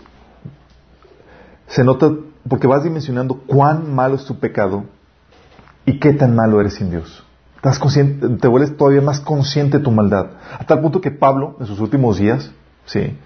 [1.66, 2.12] se nota
[2.48, 4.84] porque vas dimensionando cuán malo es tu pecado
[5.84, 7.24] y qué tan malo eres sin Dios.
[8.40, 10.30] Te vuelves todavía más consciente de tu maldad.
[10.58, 12.52] A tal punto que Pablo, en sus últimos días,
[12.84, 13.16] sí,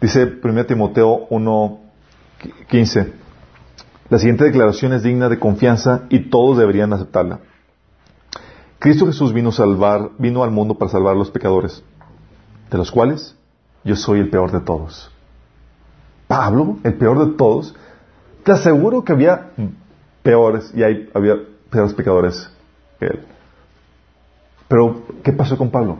[0.00, 3.12] dice 1 Timoteo 1.15,
[4.08, 7.40] la siguiente declaración es digna de confianza y todos deberían aceptarla.
[8.78, 11.82] Cristo Jesús vino, salvar, vino al mundo para salvar a los pecadores,
[12.70, 13.36] de los cuales
[13.86, 15.10] yo soy el peor de todos.
[16.26, 17.74] Pablo, el peor de todos,
[18.42, 19.52] te aseguro que había
[20.24, 21.36] peores y hay, había
[21.70, 22.50] peores pecadores
[22.98, 23.20] que él.
[24.66, 25.98] Pero, ¿qué pasó con Pablo?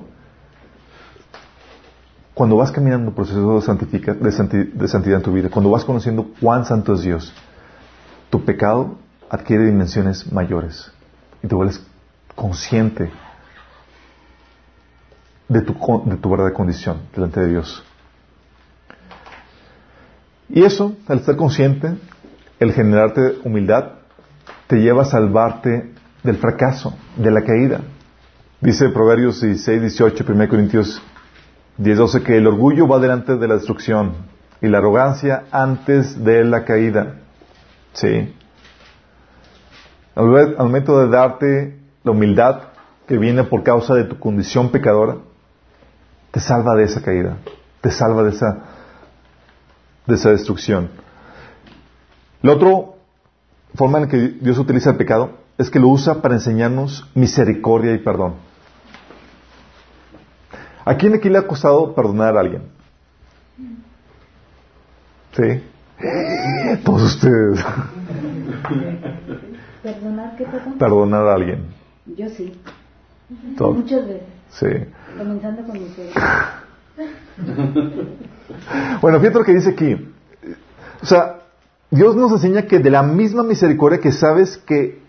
[2.34, 6.64] Cuando vas caminando el proceso de, de santidad en tu vida, cuando vas conociendo cuán
[6.64, 7.32] santo es Dios,
[8.30, 8.97] tu pecado
[9.30, 10.91] adquiere dimensiones mayores
[11.41, 11.80] y te vuelves
[12.34, 13.11] consciente
[15.49, 15.75] de tu,
[16.05, 17.85] de tu verdadera condición delante de Dios.
[20.49, 21.97] Y eso, al estar consciente,
[22.61, 23.93] el generarte humildad,
[24.67, 25.93] te lleva a salvarte
[26.23, 27.81] del fracaso, de la caída.
[28.61, 31.03] Dice Proverbios 16, 18, 1 Corintios
[31.79, 34.15] 10, 12, que el orgullo va delante de la destrucción
[34.63, 37.17] y la arrogancia antes de la caída.
[37.93, 38.35] Sí.
[40.15, 42.63] Al, momento de darte la humildad
[43.07, 45.19] que viene por causa de tu condición pecadora,
[46.31, 47.37] te salva de esa caída,
[47.81, 48.59] te salva de esa,
[50.07, 50.91] de esa destrucción.
[52.43, 52.70] La otra
[53.74, 57.95] forma en la que Dios utiliza el pecado es que lo usa para enseñarnos misericordia
[57.95, 58.35] y perdón.
[60.85, 62.62] ¿A quién aquí le ha costado perdonar a alguien?
[65.33, 65.62] ¿Sí?
[66.85, 67.64] Todos ustedes.
[69.83, 70.79] ¿Perdonar qué perdón?
[70.79, 71.66] Perdonar a alguien.
[72.16, 72.53] Yo sí.
[73.59, 74.36] Muchas veces.
[74.51, 74.67] Sí.
[75.17, 75.87] Comenzando con mi
[79.01, 79.95] Bueno, fíjate lo que dice aquí.
[81.03, 81.41] O sea,
[81.91, 85.01] Dios nos enseña que de la misma misericordia que sabes que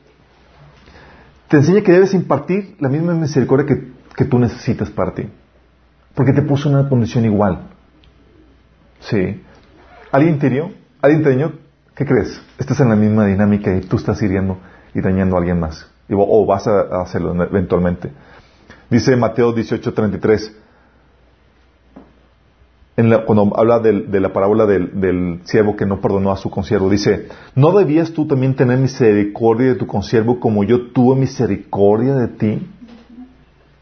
[1.47, 5.29] te enseña que debes impartir la misma misericordia que, que tú necesitas para ti.
[6.13, 7.69] Porque te puso en una condición igual.
[8.99, 9.41] Sí.
[10.11, 10.71] ¿Alguien te hirió?
[11.01, 11.53] ¿Alguien te dañó?
[11.95, 12.41] ¿Qué crees?
[12.57, 14.57] Estás en la misma dinámica y tú estás hiriendo
[14.93, 15.89] y dañando a alguien más.
[16.09, 18.11] O vas a hacerlo eventualmente.
[18.89, 20.51] Dice Mateo 18:33,
[23.25, 27.71] cuando habla de, la parábola del, siervo que no perdonó a su consiervo, dice, ¿no
[27.77, 32.67] debías tú también tener misericordia de tu consiervo como yo tuve misericordia de ti?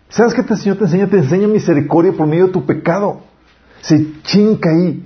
[0.10, 0.76] ¿Sabes qué te enseña?
[0.76, 3.22] Te enseña, te enseña misericordia por medio de tu pecado.
[3.82, 5.06] Se chinca ahí.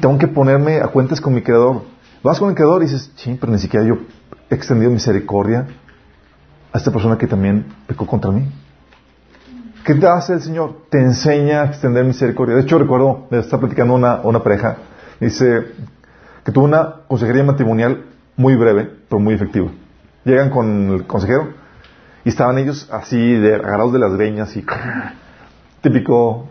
[0.00, 1.82] Tengo que ponerme a cuentas con mi creador.
[2.22, 3.98] Vas con el creador y dices, ching, pero ni siquiera yo
[4.50, 5.66] he extendido misericordia
[6.72, 8.48] a esta persona que también pecó contra mí.
[9.84, 10.86] ¿Qué te hace el Señor?
[10.88, 12.54] Te enseña a extender misericordia.
[12.56, 14.78] De hecho, recuerdo, me está platicando una, una pareja,
[15.20, 15.66] dice
[16.42, 19.70] que tuvo una consejería matrimonial muy breve, pero muy efectiva.
[20.24, 21.50] Llegan con el consejero
[22.24, 24.64] y estaban ellos así, de, agarrados de las greñas y
[25.82, 26.48] típico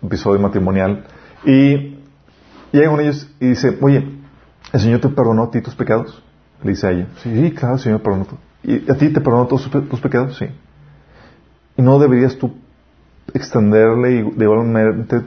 [0.00, 1.04] episodio matrimonial.
[1.44, 1.98] Y
[2.70, 4.08] llega con ellos y dice, oye,
[4.72, 6.22] ¿el Señor te perdonó a ti tus pecados?
[6.62, 8.26] Le dice a ella, sí, claro, el Señor perdonó.
[8.62, 10.38] ¿Y a ti te perdonó todos tus pecados?
[10.38, 10.46] Sí.
[11.76, 12.54] ¿Y no deberías tú
[13.34, 15.22] extenderle y de igualmente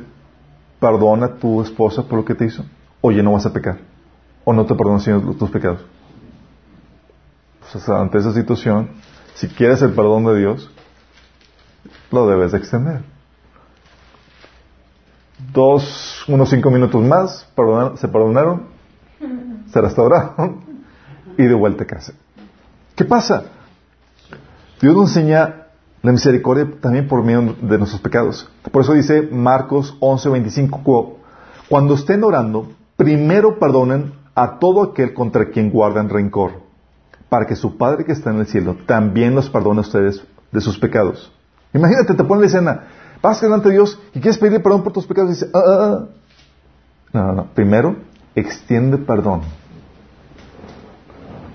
[0.80, 2.66] perdona a tu esposa por lo que te hizo?
[3.02, 3.78] Oye, no vas a pecar.
[4.43, 5.86] O no te perdona el Señor tus pecados.
[7.72, 8.89] Pues ante esa situación,
[9.36, 10.70] si quieres el perdón de Dios,
[12.12, 13.02] lo debes extender.
[15.54, 17.47] Dos, unos cinco minutos más,
[17.95, 18.68] se perdonaron,
[19.72, 20.62] se restauraron
[21.38, 22.14] y de vuelta a casa.
[22.95, 23.45] ¿Qué pasa?
[24.82, 25.61] Dios enseña
[26.04, 28.49] la misericordia también por medio de nuestros pecados.
[28.72, 31.16] Por eso dice Marcos 11:25,
[31.70, 36.52] cuando estén orando, primero perdonen a todo aquel contra quien guardan rencor,
[37.30, 40.62] para que su Padre que está en el cielo también los perdone a ustedes de
[40.62, 41.32] sus pecados.
[41.74, 42.84] Imagínate, te ponen la escena,
[43.22, 45.80] vas delante de Dios y quieres pedir perdón por tus pecados y dice, ah, ah,
[45.82, 46.08] ah".
[47.14, 47.45] No, no, no.
[47.54, 47.97] Primero,
[48.36, 49.41] extiende perdón.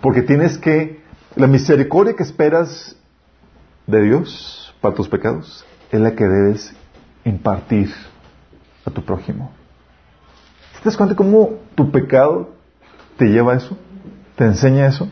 [0.03, 1.03] Porque tienes que,
[1.35, 2.97] la misericordia que esperas
[3.87, 6.75] de Dios para tus pecados es la que debes
[7.25, 7.93] impartir
[8.85, 9.51] a tu prójimo.
[10.79, 12.51] ¿Te das cuenta cómo tu pecado
[13.17, 13.77] te lleva a eso?
[14.37, 15.09] ¿Te enseña eso?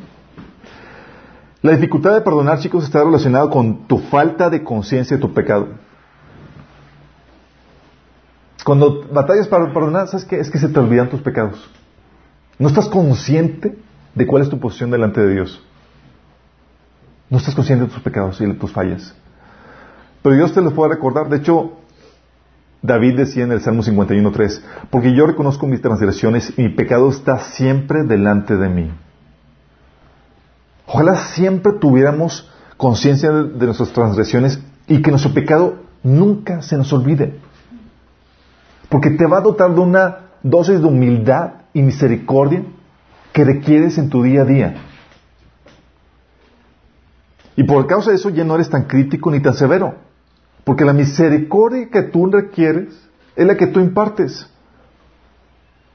[1.63, 5.69] La dificultad de perdonar, chicos, está relacionada con tu falta de conciencia de tu pecado.
[8.65, 10.39] Cuando batallas para perdonar, ¿sabes qué?
[10.39, 11.71] Es que se te olvidan tus pecados.
[12.59, 13.77] No estás consciente
[14.15, 15.63] de cuál es tu posición delante de Dios.
[17.31, 19.15] No estás consciente de tus pecados y de tus fallas.
[20.23, 21.29] Pero Dios te los puede recordar.
[21.29, 21.73] De hecho,
[22.85, 24.61] David decía en el Salmo 51.3,
[24.91, 28.91] porque yo reconozco mis transgresiones y mi pecado está siempre delante de mí.
[30.87, 37.39] Ojalá siempre tuviéramos conciencia de, nuestras transgresiones y que nuestro pecado nunca se nos olvide.
[38.91, 42.65] Porque te va a dotar de una dosis de humildad y misericordia
[43.33, 44.75] que requieres en tu día a día.
[47.57, 49.95] Y por causa de eso ya no eres tan crítico ni tan severo.
[50.65, 52.89] Porque la misericordia que tú requieres
[53.37, 54.49] es la que tú impartes.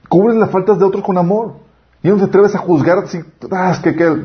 [0.07, 1.55] Cubres las faltas de otros con amor.
[2.01, 3.19] Y no te atreves a juzgar así,
[3.51, 4.15] ah, es que, que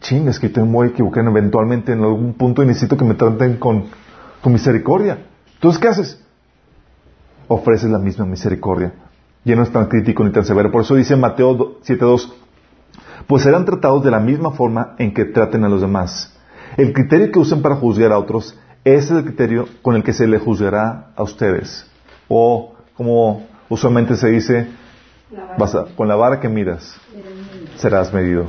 [0.00, 3.14] ching, es que te voy a equivocar eventualmente en algún punto y necesito que me
[3.14, 3.84] traten con
[4.42, 5.24] tu misericordia.
[5.54, 6.22] Entonces, ¿qué haces?
[7.48, 8.92] Ofreces la misma misericordia.
[9.42, 10.70] Ya no es tan crítico ni tan severo.
[10.70, 12.30] Por eso dice Mateo 7.2,
[13.26, 16.33] pues serán tratados de la misma forma en que traten a los demás.
[16.76, 20.26] El criterio que usen para juzgar a otros es el criterio con el que se
[20.26, 21.86] le juzgará a ustedes.
[22.28, 24.68] O, como usualmente se dice,
[25.96, 26.96] con la vara que miras,
[27.76, 28.46] serás medido.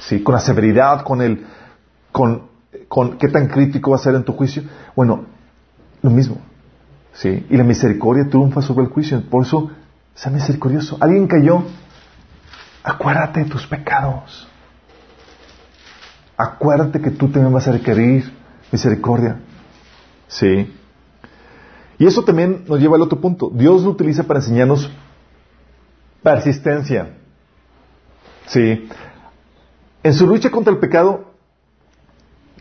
[0.00, 0.22] ¿Sí?
[0.22, 1.46] Con la severidad, con el,
[2.12, 2.48] con,
[2.88, 4.62] con qué tan crítico va a ser en tu juicio.
[4.94, 5.24] Bueno,
[6.02, 6.38] lo mismo.
[7.12, 7.46] ¿Sí?
[7.50, 9.20] Y la misericordia triunfa sobre el juicio.
[9.28, 9.70] Por eso,
[10.14, 10.96] sea misericordioso.
[11.00, 11.64] Alguien cayó,
[12.82, 14.47] acuérdate de tus pecados.
[16.40, 18.32] Acuérdate que tú también vas a requerir
[18.70, 19.40] misericordia.
[20.28, 20.72] Sí.
[21.98, 23.50] Y eso también nos lleva al otro punto.
[23.52, 24.88] Dios lo utiliza para enseñarnos
[26.22, 27.16] persistencia.
[28.46, 28.88] Sí.
[30.04, 31.32] En su lucha contra el pecado,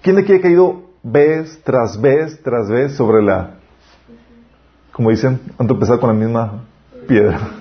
[0.01, 3.57] ¿quién aquí ha caído vez tras vez tras vez sobre la,
[4.91, 6.63] como dicen, han empezado con la misma
[7.07, 7.51] piedra?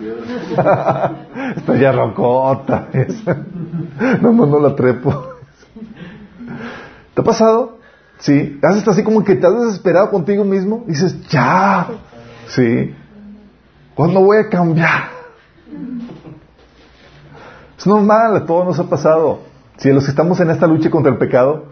[1.57, 2.89] Estoy ya rocota.
[4.23, 5.36] no, no, no la trepo.
[7.17, 7.79] ¿Te ha pasado?
[8.19, 8.61] Sí.
[8.63, 10.85] Haces así como que te has desesperado contigo mismo.
[10.87, 11.89] Dices, ya.
[12.49, 12.95] Sí.
[13.95, 15.05] ¿Cuándo voy a cambiar?
[17.79, 19.41] Es normal, a todos nos ha pasado.
[19.79, 21.65] Si los que estamos en esta lucha contra el pecado,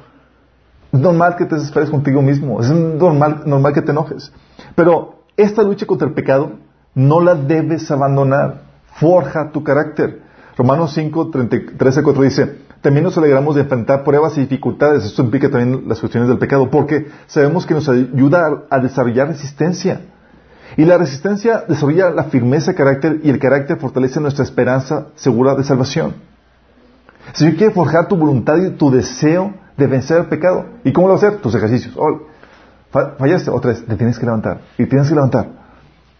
[0.90, 2.62] es normal que te desesperes contigo mismo.
[2.62, 4.32] Es normal, normal que te enojes.
[4.74, 6.52] Pero esta lucha contra el pecado
[6.94, 8.62] no la debes abandonar.
[8.94, 10.22] Forja tu carácter.
[10.56, 11.30] Romanos 5,
[11.76, 15.06] 13, 4 dice, también nos alegramos de enfrentar pruebas y dificultades.
[15.06, 20.02] Esto implica también las cuestiones del pecado, porque sabemos que nos ayuda a, desarrollar resistencia.
[20.76, 25.54] Y la resistencia desarrolla la firmeza de carácter y el carácter fortalece nuestra esperanza segura
[25.54, 26.16] de salvación.
[27.32, 30.66] Si Señor quiere forjar tu voluntad y tu deseo de vencer el pecado.
[30.84, 31.40] ¿Y cómo lo va a hacer?
[31.40, 31.96] Tus ejercicios.
[31.96, 32.26] Oh,
[32.90, 34.60] fallaste, otra vez, te tienes que levantar.
[34.76, 35.48] Y tienes que levantar.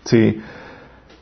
[0.06, 0.40] Sí.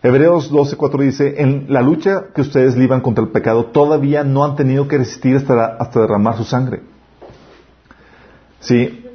[0.03, 4.57] Hebreos 12:4 dice, en la lucha que ustedes libran contra el pecado todavía no han
[4.57, 6.83] tenido que resistir hasta, hasta derramar su sangre.
[8.61, 9.07] Sí.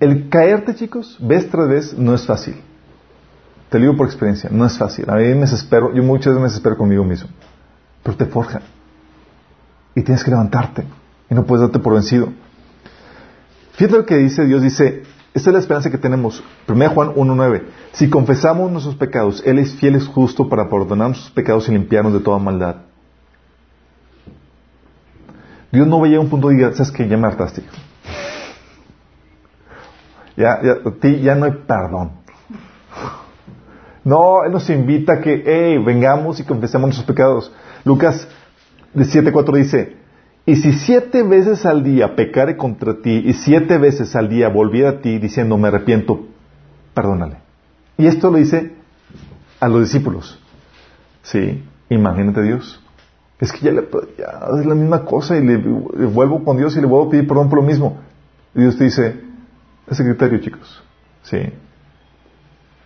[0.00, 2.56] El caerte, chicos, vez tras vez, no es fácil.
[3.70, 5.08] Te lo digo por experiencia, no es fácil.
[5.08, 7.28] A mí me desespero, yo muchas veces me desespero conmigo mismo.
[8.02, 8.60] Pero te forja.
[9.94, 10.84] Y tienes que levantarte.
[11.30, 12.32] Y no puedes darte por vencido.
[13.72, 16.42] Fíjate lo que dice Dios, dice, esta es la esperanza que tenemos.
[16.68, 17.62] 1 Juan 1.9.
[17.92, 22.12] Si confesamos nuestros pecados, Él es fiel y justo para perdonar nuestros pecados y limpiarnos
[22.12, 22.76] de toda maldad.
[25.70, 27.06] Dios no va a un punto y diga, ¿sabes qué?
[27.06, 27.62] Ya me hartaste.
[30.36, 32.12] Ya, ya, a ti ya no hay perdón.
[34.02, 37.52] No, Él nos invita a que, hey, vengamos y confesemos nuestros pecados.
[37.84, 38.26] Lucas
[38.96, 39.96] 7.4 dice,
[40.46, 44.90] y si siete veces al día pecare contra ti y siete veces al día volviera
[44.90, 46.26] a ti diciendo me arrepiento,
[46.94, 47.36] perdónale.
[47.98, 48.72] Y esto lo dice
[49.60, 50.38] a los discípulos.
[51.22, 52.82] Sí, imagínate Dios.
[53.38, 56.86] Es que ya, le, es la misma cosa y le, vuelvo con Dios y le
[56.86, 57.98] vuelvo a pedir perdón por lo mismo.
[58.54, 59.20] Y Dios te dice,
[59.88, 60.82] ese criterio chicos.
[61.22, 61.38] Sí.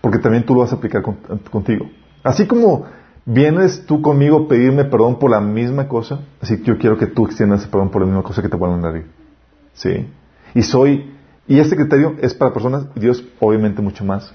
[0.00, 1.02] Porque también tú lo vas a aplicar
[1.50, 1.88] contigo.
[2.22, 2.86] Así como
[3.26, 7.06] vienes tú conmigo a pedirme perdón por la misma cosa, así que yo quiero que
[7.06, 9.02] tú extiendas perdón por la misma cosa que te vuelvan a dar.
[9.72, 10.08] ¿Sí?
[10.54, 11.12] Y soy,
[11.46, 14.32] y este criterio es para personas, y Dios obviamente mucho más.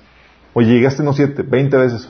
[0.53, 2.09] Oye, llegaste no siete, veinte veces,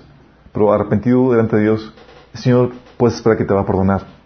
[0.53, 1.93] pero arrepentido delante de Dios,
[2.33, 4.19] el Señor puedes esperar que te va a perdonar.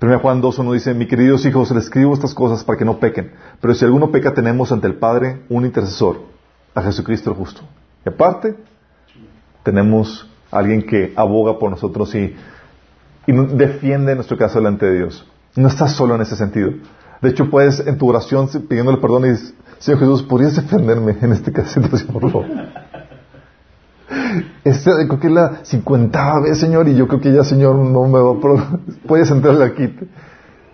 [0.00, 3.32] 1 Juan 2.1 dice, mi queridos hijos, les escribo estas cosas para que no pequen,
[3.60, 6.20] pero si alguno peca tenemos ante el Padre un intercesor,
[6.74, 7.62] a Jesucristo el justo.
[8.04, 8.56] Y aparte,
[9.62, 12.34] tenemos alguien que aboga por nosotros y,
[13.26, 15.26] defiende nuestro caso delante de Dios.
[15.56, 16.70] No estás solo en ese sentido.
[17.20, 21.32] De hecho, puedes en tu oración pidiéndole perdón y dices, Señor Jesús, ¿podrías defenderme en
[21.32, 21.80] este caso,
[22.12, 22.46] por favor?
[24.62, 28.20] Este, creo es la cincuentava vez, Señor, y yo creo que ya, Señor, no me
[28.20, 28.78] va a...
[29.06, 29.92] Puedes entrarle aquí.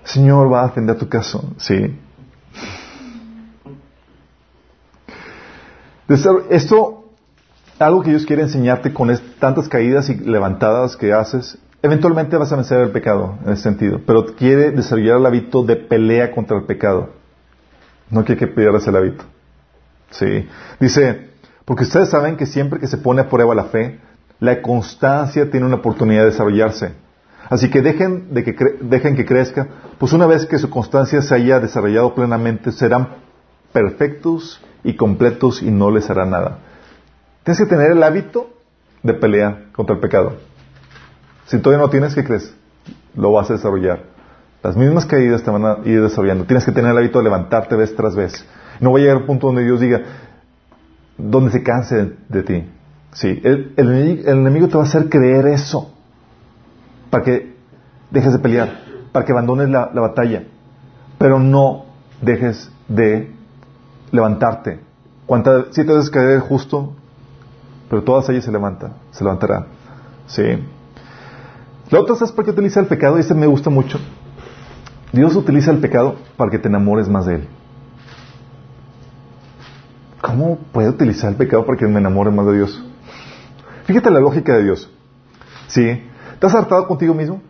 [0.04, 1.52] Señor, va a defender tu caso.
[1.58, 1.98] Sí.
[6.50, 7.01] Esto
[7.82, 12.56] algo que Dios quiere enseñarte con tantas caídas y levantadas que haces, eventualmente vas a
[12.56, 16.64] vencer el pecado en ese sentido, pero quiere desarrollar el hábito de pelea contra el
[16.64, 17.10] pecado.
[18.10, 19.24] No quiere que pierdas el hábito.
[20.10, 20.48] Sí.
[20.78, 21.30] Dice,
[21.64, 23.98] porque ustedes saben que siempre que se pone a prueba la fe,
[24.38, 26.92] la constancia tiene una oportunidad de desarrollarse.
[27.48, 29.66] Así que dejen, de que dejen que crezca,
[29.98, 33.08] pues una vez que su constancia se haya desarrollado plenamente, serán
[33.72, 36.58] perfectos y completos y no les hará nada.
[37.44, 38.50] Tienes que tener el hábito
[39.02, 40.34] de pelear contra el pecado.
[41.46, 42.54] Si todavía no tienes, ¿qué crees?
[43.14, 44.04] Lo vas a desarrollar.
[44.62, 46.44] Las mismas caídas te van a ir desarrollando.
[46.44, 48.46] Tienes que tener el hábito de levantarte vez tras vez.
[48.80, 50.02] No va a llegar al punto donde Dios diga,
[51.18, 52.70] donde se canse de, ti.
[53.12, 55.92] Sí, el, enemigo, te va a hacer creer eso
[57.10, 57.56] para que
[58.10, 58.80] dejes de pelear,
[59.10, 60.44] para que abandones la, la batalla,
[61.18, 61.86] pero no
[62.20, 63.32] dejes de
[64.12, 64.80] levantarte.
[65.26, 66.94] ¿Cuántas siete veces caer justo?
[67.92, 69.66] Pero todas ellas se levanta, se levantará.
[70.26, 70.42] Sí.
[71.90, 74.00] La otra es para qué utiliza el pecado, y este me gusta mucho.
[75.12, 77.48] Dios utiliza el pecado para que te enamores más de Él.
[80.22, 82.82] ¿Cómo puede utilizar el pecado para que me enamore más de Dios?
[83.84, 84.90] Fíjate la lógica de Dios.
[85.66, 86.02] ¿Sí?
[86.38, 87.42] ¿Te has hartado contigo mismo?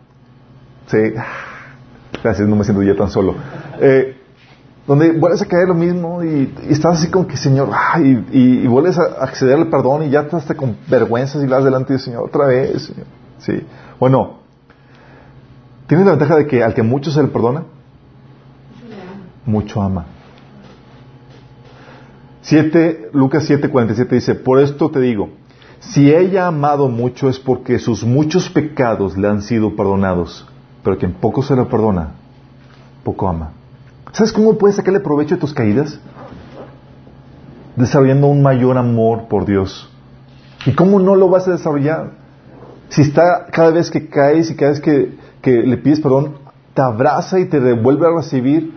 [0.87, 1.13] Sí.
[2.21, 3.35] Gracias, no me siento ya tan solo.
[3.79, 4.21] Eh,
[4.85, 7.69] donde vuelves a caer lo mismo y, estás así como que, Señor,
[8.01, 12.01] y, vuelves a acceder al perdón y ya estás con vergüenzas y vas delante del
[12.01, 13.05] Señor otra vez, Señor.
[13.39, 13.65] Sí.
[13.99, 14.39] Bueno,
[15.87, 17.63] tienes la ventaja de que al que mucho se le perdona,
[19.45, 20.05] mucho ama.
[22.41, 25.29] Siete, Lucas 7:47 dice, por esto te digo,
[25.79, 30.45] si ella ha amado mucho es porque sus muchos pecados le han sido perdonados,
[30.83, 32.15] pero quien poco se le perdona,
[33.05, 33.51] poco ama.
[34.13, 35.99] ¿Sabes cómo puedes sacarle provecho de tus caídas?
[37.75, 39.89] Desarrollando un mayor amor por Dios.
[40.67, 42.11] ¿Y cómo no lo vas a desarrollar?
[42.89, 46.35] Si está cada vez que caes y cada vez que, le pides perdón,
[46.75, 48.73] te abraza y te devuelve a recibir.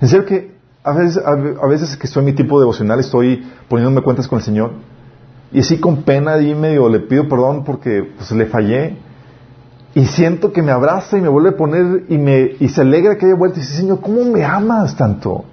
[0.00, 4.02] En serio que a veces, a, veces que estoy en mi tipo devocional estoy poniéndome
[4.02, 4.72] cuentas con el Señor
[5.52, 8.96] y así con pena y medio le pido perdón porque pues, le fallé
[9.94, 13.16] y siento que me abraza y me vuelve a poner y, me, y se alegra
[13.16, 15.44] que haya vuelto y dice, Señor, ¿cómo me amas tanto?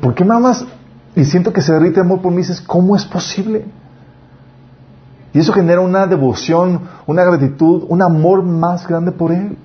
[0.00, 0.66] ¿Por qué me amas?
[1.16, 3.64] Y siento que se derrite amor por mí y dices, ¿cómo es posible?
[5.32, 9.56] Y eso genera una devoción, una gratitud, un amor más grande por Él.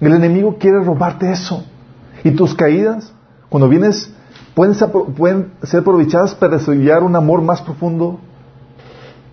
[0.00, 1.64] El enemigo quiere robarte eso.
[2.22, 3.12] Y tus caídas,
[3.48, 4.12] cuando vienes,
[4.54, 8.20] pueden ser, pueden ser aprovechadas para desarrollar un amor más profundo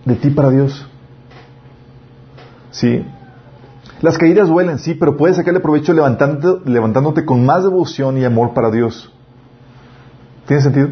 [0.04, 0.88] de ti para Dios.
[2.70, 3.04] ¿Sí?
[4.02, 8.52] Las caídas duelen, sí, pero puedes sacarle provecho levantándote, levantándote con más devoción y amor
[8.52, 9.10] para Dios.
[10.46, 10.88] ¿Tiene sentido?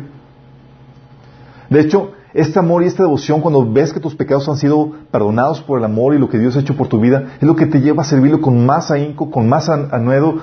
[1.68, 5.61] De hecho, este amor y esta devoción, cuando ves que tus pecados han sido perdonados
[5.61, 7.66] por el amor y lo que Dios ha hecho por tu vida, es lo que
[7.66, 10.41] te lleva a servirlo con más ahínco, con más anuedo,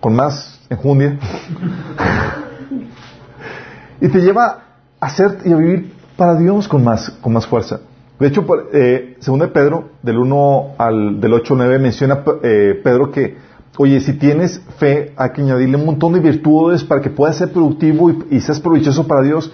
[0.00, 1.18] con más enjundia.
[4.00, 4.62] y te lleva
[5.00, 7.80] a hacer y a vivir para Dios con más, con más fuerza.
[8.18, 13.10] De hecho, eh, según Pedro, del 1 al del 8 al 9, menciona eh, Pedro
[13.10, 13.36] que,
[13.76, 17.52] oye, si tienes fe, hay que añadirle un montón de virtudes para que puedas ser
[17.52, 19.52] productivo y, y seas provechoso para Dios.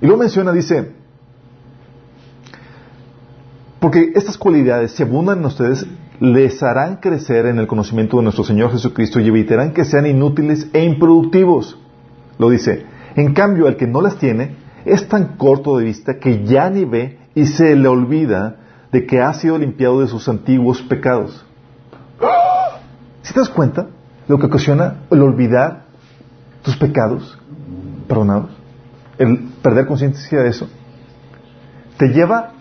[0.00, 0.90] Y luego menciona, dice,
[3.78, 5.86] porque estas cualidades, si abundan en ustedes,
[6.18, 10.68] les harán crecer en el conocimiento de nuestro Señor Jesucristo y evitarán que sean inútiles
[10.72, 11.78] e improductivos.
[12.38, 12.84] Lo dice.
[13.16, 16.84] En cambio, el que no las tiene es tan corto de vista que ya ni
[16.84, 18.56] ve y se le olvida
[18.92, 21.44] de que ha sido limpiado de sus antiguos pecados.
[23.22, 23.86] ¿Si te das cuenta
[24.26, 25.84] lo que ocasiona el olvidar
[26.62, 27.38] tus pecados
[28.08, 28.50] perdonados?
[29.18, 30.68] El perder conciencia de eso.
[31.98, 32.52] Te lleva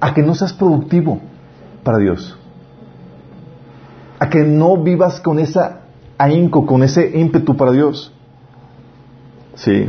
[0.00, 1.20] a que no seas productivo
[1.82, 2.36] para Dios.
[4.18, 5.82] A que no vivas con esa
[6.18, 8.12] ahínco, con ese ímpetu para Dios.
[9.54, 9.88] Sí.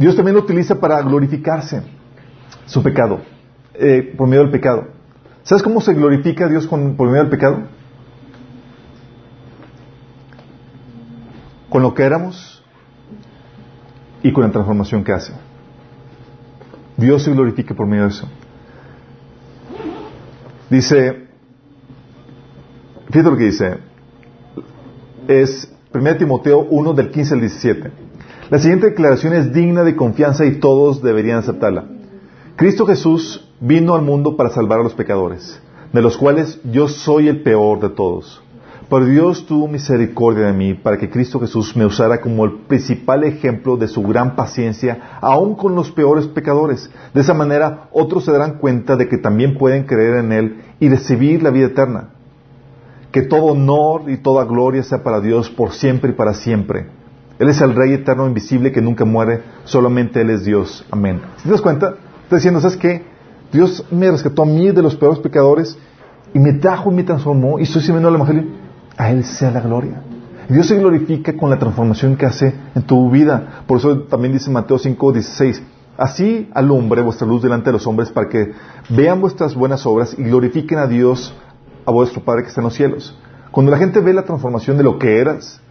[0.00, 1.82] Dios también lo utiliza para glorificarse
[2.64, 3.20] su pecado,
[3.74, 4.86] eh, por medio del pecado.
[5.42, 7.64] ¿Sabes cómo se glorifica Dios con, por medio del pecado?
[11.68, 12.64] Con lo que éramos
[14.22, 15.34] y con la transformación que hace.
[16.96, 18.26] Dios se glorifica por medio de eso.
[20.70, 21.26] Dice,
[23.10, 23.76] fíjate lo que dice,
[25.28, 28.09] es 1 Timoteo 1 del 15 al 17.
[28.50, 31.84] La siguiente declaración es digna de confianza y todos deberían aceptarla.
[32.56, 37.28] Cristo Jesús vino al mundo para salvar a los pecadores, de los cuales yo soy
[37.28, 38.42] el peor de todos.
[38.88, 43.22] Pero Dios tuvo misericordia de mí para que Cristo Jesús me usara como el principal
[43.22, 46.90] ejemplo de su gran paciencia, aun con los peores pecadores.
[47.14, 50.88] De esa manera, otros se darán cuenta de que también pueden creer en Él y
[50.88, 52.08] recibir la vida eterna.
[53.12, 56.98] Que todo honor y toda gloria sea para Dios por siempre y para siempre.
[57.40, 60.84] Él es el Rey eterno invisible que nunca muere, solamente Él es Dios.
[60.90, 61.22] Amén.
[61.42, 61.94] ¿Te das cuenta?
[62.24, 63.02] Está diciendo, ¿sabes qué?
[63.50, 65.78] Dios me rescató a mí de los peores pecadores
[66.34, 68.44] y me trajo y me transformó y estoy sirviendo al Evangelio
[68.98, 70.02] a Él sea la gloria.
[70.50, 73.62] Dios se glorifica con la transformación que hace en tu vida.
[73.66, 75.62] Por eso también dice Mateo 5, 16.
[75.96, 78.52] Así alumbre vuestra luz delante de los hombres para que
[78.90, 81.34] vean vuestras buenas obras y glorifiquen a Dios,
[81.86, 83.18] a vuestro Padre que está en los cielos.
[83.50, 85.62] Cuando la gente ve la transformación de lo que eras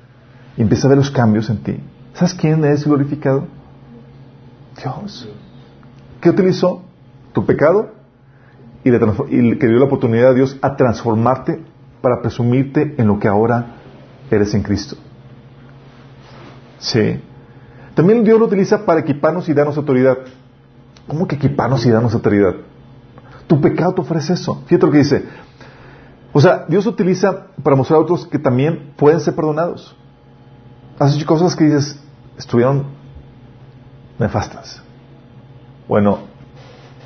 [0.59, 1.79] y empieza a ver los cambios en ti,
[2.13, 3.47] ¿sabes quién es glorificado?
[4.77, 5.29] Dios.
[6.19, 6.83] ¿Qué utilizó?
[7.31, 7.93] Tu pecado
[8.83, 11.63] y, y que dio la oportunidad a Dios a transformarte
[12.01, 13.77] para presumirte en lo que ahora
[14.29, 14.97] eres en Cristo.
[16.79, 17.21] Sí.
[17.93, 20.17] También Dios lo utiliza para equiparnos y darnos autoridad.
[21.07, 22.55] ¿Cómo que equiparnos y darnos autoridad?
[23.47, 24.61] Tu pecado te ofrece eso.
[24.65, 25.23] Fíjate lo que dice.
[26.33, 29.95] O sea, Dios utiliza para mostrar a otros que también pueden ser perdonados.
[30.99, 31.97] Has cosas que dices,
[32.37, 32.83] estuvieron
[34.19, 34.83] nefastas.
[35.87, 36.19] Bueno,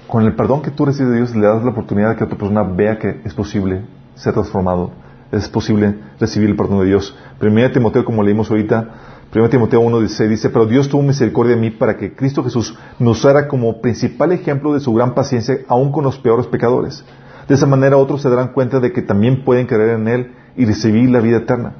[0.07, 2.35] con el perdón que tú recibes de Dios, le das la oportunidad de que otra
[2.35, 3.85] persona vea que es posible
[4.15, 4.89] ser transformado.
[5.31, 7.15] Es posible recibir el perdón de Dios.
[7.37, 8.89] Primera Timoteo, como leímos ahorita,
[9.31, 12.75] 1 Timoteo 1 dice, dice, pero Dios tuvo misericordia de mí para que Cristo Jesús
[12.97, 17.05] me usara como principal ejemplo de su gran paciencia, aún con los peores pecadores.
[17.47, 20.65] De esa manera otros se darán cuenta de que también pueden creer en Él y
[20.65, 21.75] recibir la vida eterna.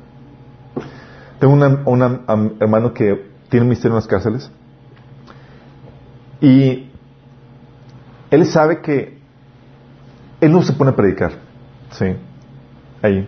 [1.44, 4.50] Tengo un hermano que tiene un misterio en las cárceles
[6.40, 6.90] y
[8.32, 9.18] él sabe que
[10.40, 11.34] él no se pone a predicar.
[11.92, 12.16] Sí,
[13.02, 13.28] ahí.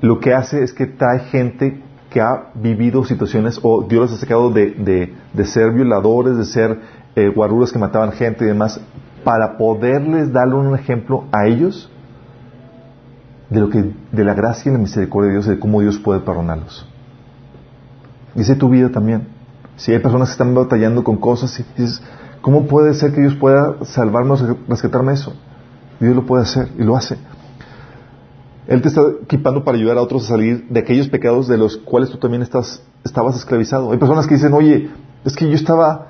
[0.00, 4.16] Lo que hace es que trae gente que ha vivido situaciones, o Dios los ha
[4.16, 5.12] sacado de,
[5.44, 6.80] ser violadores, de ser
[7.16, 8.80] eh, guaruras que mataban gente y demás,
[9.24, 11.90] para poderles darle un ejemplo a ellos
[13.50, 16.20] de lo que, de la gracia y la misericordia de Dios, de cómo Dios puede
[16.20, 16.89] perdonarlos.
[18.34, 19.28] Dice tu vida también.
[19.76, 22.02] Si hay personas que están batallando con cosas y dices,
[22.42, 25.34] ¿cómo puede ser que Dios pueda salvarnos, rescatarme eso?
[26.00, 27.16] Dios lo puede hacer y lo hace.
[28.66, 31.76] Él te está equipando para ayudar a otros a salir de aquellos pecados de los
[31.78, 33.90] cuales tú también estás, estabas esclavizado.
[33.90, 34.90] Hay personas que dicen, oye,
[35.24, 36.08] es que yo estaba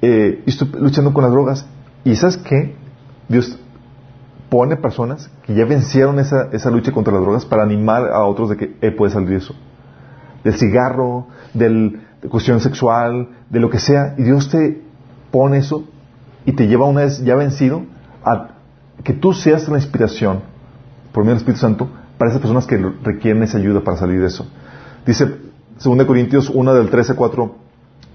[0.00, 0.44] eh,
[0.74, 1.66] luchando con las drogas.
[2.04, 2.74] ¿Y sabes qué?
[3.28, 3.56] Dios
[4.50, 8.50] pone personas que ya vencieron esa, esa lucha contra las drogas para animar a otros
[8.50, 9.54] de que él puede salir eso.
[10.44, 14.14] Del cigarro, del, de cuestión sexual, de lo que sea.
[14.18, 14.82] Y Dios te
[15.30, 15.84] pone eso
[16.44, 17.84] y te lleva una vez ya vencido
[18.24, 18.48] a
[19.02, 20.40] que tú seas la inspiración
[21.12, 21.88] por medio del Espíritu Santo
[22.18, 24.46] para esas personas que requieren esa ayuda para salir de eso.
[25.06, 25.26] Dice
[25.82, 27.54] 2 Corintios 1 del 13 a 4,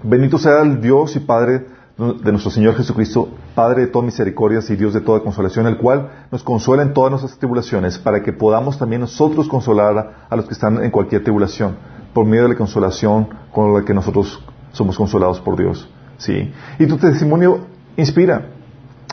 [0.04, 1.66] bendito sea el Dios y Padre
[1.98, 6.26] de nuestro Señor Jesucristo, Padre de todas misericordias y Dios de toda consolación, el cual
[6.30, 10.46] nos consuela en todas nuestras tribulaciones, para que podamos también nosotros consolar a, a los
[10.46, 11.76] que están en cualquier tribulación,
[12.12, 14.42] por medio de la consolación con la que nosotros
[14.72, 15.88] somos consolados por Dios.
[16.18, 16.52] ¿Sí?
[16.78, 18.50] Y tu testimonio inspira.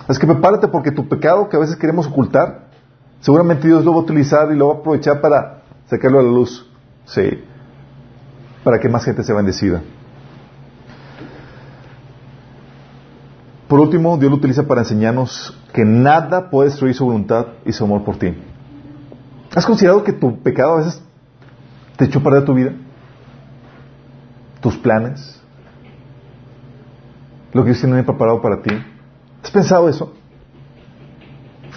[0.08, 2.68] Es que prepárate porque tu pecado que a veces queremos ocultar,
[3.22, 6.30] seguramente Dios lo va a utilizar y lo va a aprovechar para sacarlo a la
[6.30, 6.70] luz.
[7.06, 7.44] Sí.
[8.64, 9.82] Para que más gente sea bendecida.
[13.68, 17.84] Por último, Dios lo utiliza para enseñarnos que nada puede destruir su voluntad y su
[17.84, 18.34] amor por ti.
[19.56, 21.02] ¿Has considerado que tu pecado a veces
[21.98, 22.74] te echó a perder tu vida?
[24.62, 25.42] ¿Tus planes?
[27.54, 28.72] ¿Lo que Dios tiene preparado para ti?
[29.44, 30.14] ¿Has pensado eso?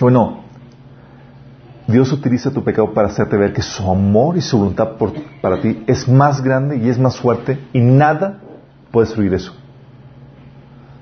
[0.00, 0.40] Bueno,
[1.86, 5.60] Dios utiliza tu pecado para hacerte ver que su amor y su voluntad por, para
[5.60, 8.40] ti es más grande y es más fuerte y nada
[8.90, 9.54] puede destruir eso.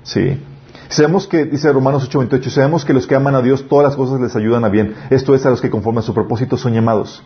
[0.03, 0.41] Sí.
[0.87, 4.21] Sabemos que, dice Romanos 8:28, sabemos que los que aman a Dios todas las cosas
[4.21, 4.95] les ayudan a bien.
[5.09, 7.21] Esto es a los que conforme a su propósito son llamados.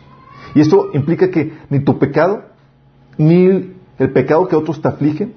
[0.54, 2.44] Y esto implica que ni tu pecado,
[3.16, 5.34] ni el pecado que otros te afligen,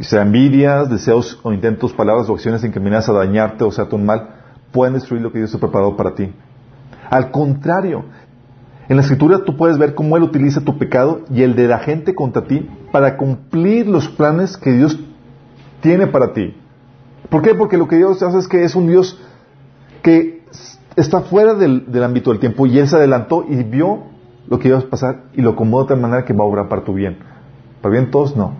[0.00, 4.30] sea envidias, deseos o intentos, palabras o acciones encaminadas a dañarte o hacerte un mal,
[4.72, 6.32] pueden destruir lo que Dios ha preparado para ti.
[7.08, 8.04] Al contrario,
[8.88, 11.78] en la escritura tú puedes ver cómo Él utiliza tu pecado y el de la
[11.78, 14.98] gente contra ti para cumplir los planes que Dios
[15.80, 16.56] tiene para ti.
[17.28, 17.54] ¿Por qué?
[17.54, 19.20] Porque lo que Dios hace es que es un Dios
[20.02, 20.42] que
[20.96, 24.02] está fuera del, ámbito del tiempo y Él se adelantó y vio
[24.50, 26.68] lo que iba a pasar y lo acomodó de tal manera que va a obrar
[26.68, 27.18] para tu bien.
[27.80, 28.36] ¿Para bien todos?
[28.36, 28.54] No.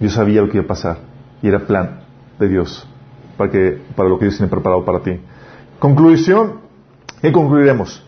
[0.00, 0.98] Dios sabía lo que iba a pasar
[1.42, 2.00] y era plan
[2.38, 2.88] de Dios
[3.36, 5.20] para, que, para lo que Dios tiene preparado para ti.
[5.78, 6.60] Conclusión,
[7.20, 8.02] ¿qué concluiremos?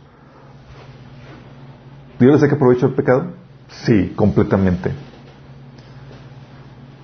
[2.18, 3.32] ¿Dios le saca provecho del pecado?
[3.68, 4.92] Sí, completamente.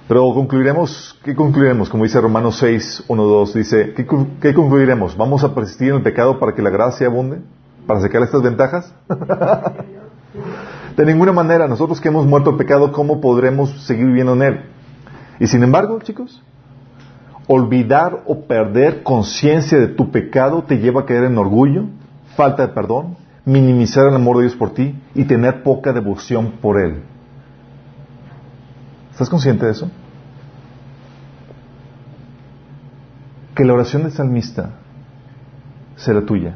[0.08, 1.88] Pero concluiremos, ¿qué concluiremos?
[1.88, 4.06] Como dice Romanos 6, 1, 2, dice, ¿qué,
[4.40, 5.16] ¿qué, concluiremos?
[5.16, 7.40] ¿Vamos a persistir en el pecado para que la gracia abunde?
[7.86, 8.94] ¿Para sacar estas ventajas?
[10.96, 14.60] de ninguna manera, nosotros que hemos muerto el pecado, ¿cómo podremos seguir viviendo en él?
[15.40, 16.42] Y sin embargo, chicos,
[17.46, 21.86] olvidar o perder conciencia de tu pecado te lleva a caer en orgullo,
[22.36, 26.80] falta de perdón, minimizar el amor de Dios por ti y tener poca devoción por
[26.80, 27.02] Él.
[29.10, 29.90] ¿Estás consciente de eso?
[33.54, 34.70] que la oración del salmista
[35.96, 36.54] será tuya,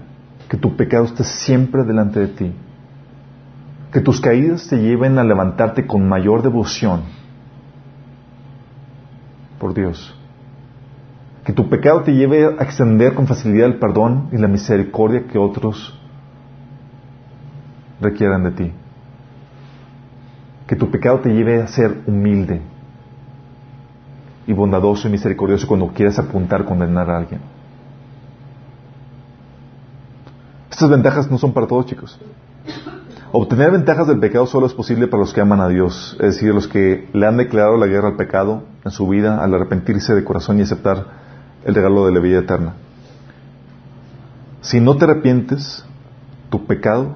[0.49, 2.53] que tu pecado esté siempre delante de ti,
[3.93, 7.03] que tus caídas te lleven a levantarte con mayor devoción
[9.59, 10.15] por Dios,
[11.45, 15.39] que tu pecado te lleve a extender con facilidad el perdón y la misericordia que
[15.39, 15.99] otros
[18.01, 18.73] requieran de ti,
[20.67, 22.61] que tu pecado te lleve a ser humilde
[24.47, 27.56] y bondadoso y misericordioso cuando quieres apuntar, condenar a alguien.
[30.77, 32.21] Estas ventajas no son para todos, chicos.
[33.33, 36.53] Obtener ventajas del pecado solo es posible para los que aman a Dios, es decir,
[36.55, 40.23] los que le han declarado la guerra al pecado en su vida al arrepentirse de
[40.23, 41.07] corazón y aceptar
[41.65, 42.75] el regalo de la vida eterna.
[44.61, 45.83] Si no te arrepientes,
[46.51, 47.15] tu pecado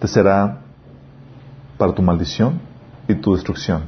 [0.00, 0.62] te será
[1.78, 2.60] para tu maldición
[3.06, 3.82] y tu destrucción.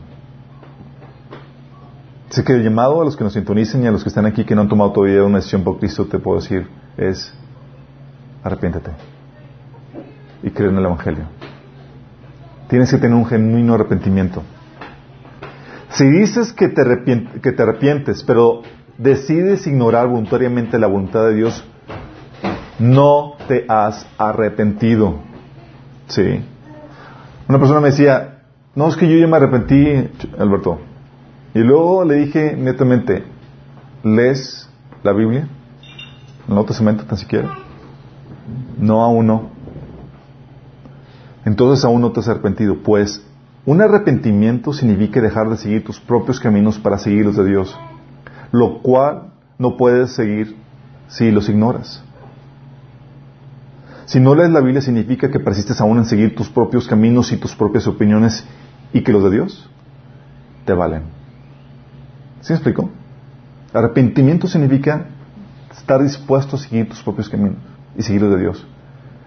[2.30, 4.44] Así que el llamado a los que nos sintonicen y a los que están aquí
[4.44, 7.34] que no han tomado todavía una decisión por Cristo, te puedo decir, es
[8.44, 8.90] arrepiéntete
[10.42, 11.24] y cree en el Evangelio.
[12.68, 14.42] Tienes que tener un genuino arrepentimiento.
[15.88, 16.82] Si dices que te,
[17.40, 18.62] que te arrepientes, pero
[18.98, 21.64] decides ignorar voluntariamente la voluntad de Dios,
[22.78, 25.20] no te has arrepentido.
[26.08, 26.44] Sí.
[27.48, 28.42] Una persona me decía,
[28.74, 30.80] no, es que yo ya me arrepentí, Alberto.
[31.54, 33.24] Y luego le dije netamente,
[34.02, 34.68] ¿lees
[35.02, 35.48] la Biblia?
[36.46, 37.63] ¿El Nuevo Testamento tan siquiera?
[38.78, 39.50] No, aún no.
[41.44, 42.78] Entonces aún no te has arrepentido.
[42.82, 43.24] Pues
[43.66, 47.78] un arrepentimiento significa dejar de seguir tus propios caminos para seguir los de Dios,
[48.52, 50.56] lo cual no puedes seguir
[51.08, 52.02] si los ignoras.
[54.06, 57.38] Si no lees la Biblia significa que persistes aún en seguir tus propios caminos y
[57.38, 58.44] tus propias opiniones
[58.92, 59.68] y que los de Dios
[60.66, 61.04] te valen.
[62.42, 62.90] ¿Sí me explico?
[63.72, 65.06] Arrepentimiento significa
[65.72, 68.66] estar dispuesto a seguir tus propios caminos y seguir los de Dios.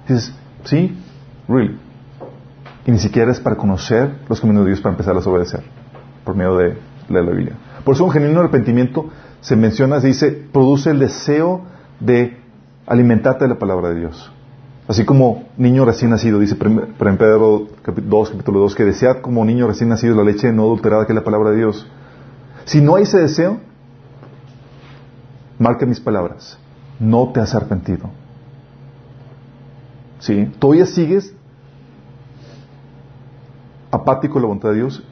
[0.08, 0.34] Dices,
[0.64, 0.98] sí,
[1.48, 1.78] really.
[2.86, 5.64] Y ni siquiera es para conocer los caminos de Dios para empezar a obedecer
[6.24, 6.78] por medio de,
[7.10, 7.54] la Biblia.
[7.86, 11.62] Por eso un genuino arrepentimiento se menciona, se dice, produce el deseo
[12.02, 12.38] de
[12.86, 14.32] alimentarte de la palabra de Dios.
[14.88, 19.90] Así como niño recién nacido, dice Pedro 2, capítulo 2, que desead como niño recién
[19.90, 21.88] nacido la leche no adulterada que es la palabra de Dios.
[22.66, 23.60] Si no hay ese deseo,
[25.60, 26.58] marca mis palabras.
[27.00, 28.10] No te has arrepentido.
[30.20, 30.52] ¿Sí?
[30.60, 31.34] Todavía sigues
[33.92, 35.04] apático a la voluntad de Dios,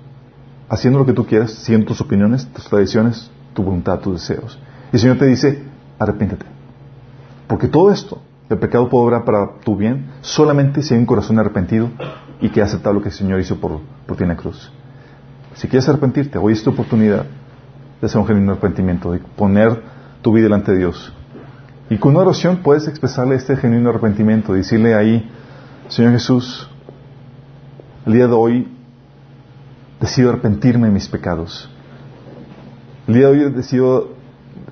[0.69, 4.59] haciendo lo que tú quieras, siguiendo tus opiniones, tus tradiciones, tu voluntad, tus deseos.
[4.91, 5.63] Y el Señor te dice,
[5.99, 6.45] arrepiéntete.
[7.47, 11.39] Porque todo esto, el pecado puede obrar para tu bien solamente si hay un corazón
[11.39, 11.89] arrepentido
[12.41, 14.71] y que ha aceptado lo que el Señor hizo por, por ti en la cruz.
[15.55, 17.25] Si quieres arrepentirte, hoy es tu oportunidad
[18.01, 19.81] de hacer un genuino arrepentimiento, de poner
[20.21, 21.13] tu vida delante de Dios.
[21.89, 25.29] Y con una oración puedes expresarle este genuino arrepentimiento, decirle ahí,
[25.87, 26.67] Señor Jesús,
[28.05, 28.67] el día de hoy
[29.99, 31.69] decido arrepentirme de mis pecados.
[33.07, 34.15] El día de hoy decido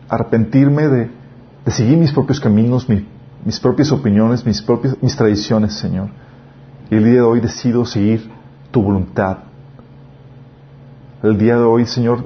[0.10, 1.11] arrepentirme de,
[1.68, 3.07] seguir mis propios caminos, mi,
[3.45, 6.10] mis propias opiniones, mis propias mis tradiciones, Señor.
[6.90, 8.30] Y el día de hoy decido seguir
[8.72, 9.38] tu voluntad.
[11.22, 12.26] El día de hoy, Señor,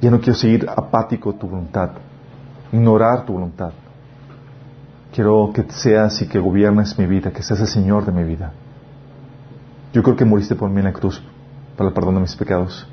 [0.00, 1.92] ya no quiero seguir apático tu voluntad,
[2.72, 3.72] ignorar tu voluntad.
[5.12, 8.52] Quiero que seas y que gobiernes mi vida, que seas el Señor de mi vida.
[9.92, 11.22] Yo creo que moriste por mí en la cruz
[11.76, 12.86] para el perdón de mis pecados.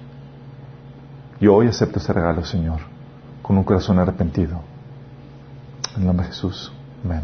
[1.39, 2.79] Y hoy acepto este regalo, Señor,
[3.41, 4.61] con un corazón arrepentido.
[5.95, 6.71] En el nombre de Jesús.
[7.03, 7.21] Amén.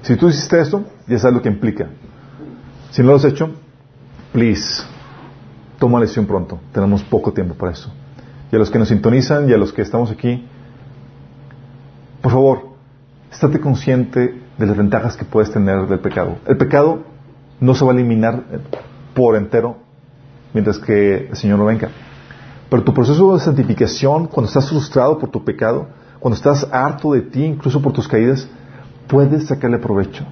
[0.00, 1.88] Si tú hiciste esto, ya sabes lo que implica.
[2.90, 3.50] Si no lo has hecho,
[4.32, 4.82] please,
[5.78, 6.58] toma la decisión pronto.
[6.72, 7.92] Tenemos poco tiempo para eso.
[8.50, 10.46] Y a los que nos sintonizan y a los que estamos aquí,
[12.22, 12.68] por favor,
[13.30, 16.36] estate consciente de las ventajas que puedes tener del pecado.
[16.46, 17.02] El pecado
[17.60, 18.44] no se va a eliminar
[19.14, 19.76] por entero
[20.54, 21.88] mientras que el Señor no venga.
[22.70, 25.88] Pero tu proceso de santificación, cuando estás frustrado por tu pecado,
[26.20, 28.48] cuando estás harto de ti, incluso por tus caídas,
[29.08, 30.24] puedes sacarle provecho.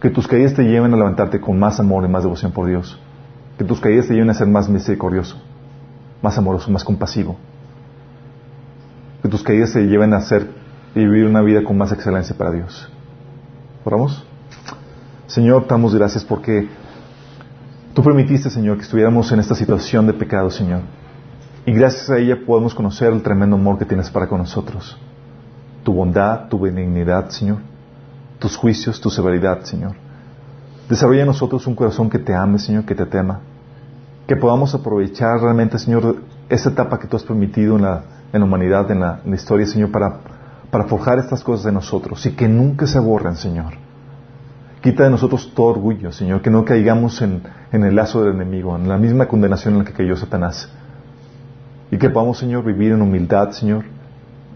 [0.00, 2.98] Que tus caídas te lleven a levantarte con más amor y más devoción por Dios.
[3.58, 5.36] Que tus caídas te lleven a ser más misericordioso,
[6.22, 7.36] más amoroso, más compasivo.
[9.22, 10.61] Que tus caídas te lleven a ser
[10.94, 12.90] y vivir una vida con más excelencia para Dios.
[13.84, 14.24] ¿Oramos?
[15.26, 16.68] Señor, damos gracias porque
[17.94, 20.80] tú permitiste, Señor, que estuviéramos en esta situación de pecado, Señor.
[21.64, 24.98] Y gracias a ella podemos conocer el tremendo amor que tienes para con nosotros.
[25.84, 27.58] Tu bondad, tu benignidad, Señor.
[28.38, 29.92] Tus juicios, tu severidad, Señor.
[30.88, 33.40] Desarrolla en nosotros un corazón que te ame, Señor, que te tema.
[34.26, 36.16] Que podamos aprovechar realmente, Señor,
[36.48, 38.04] esa etapa que tú has permitido en la,
[38.34, 40.20] humanidad, en la historia, Señor, para,
[40.72, 43.74] para forjar estas cosas de nosotros y que nunca se borren, Señor.
[44.80, 47.42] Quita de nosotros todo orgullo, Señor, que no caigamos en,
[47.72, 50.70] el lazo del enemigo, en la misma condenación en la que cayó Satanás.
[51.90, 53.84] Y que podamos, Señor, vivir en humildad, Señor,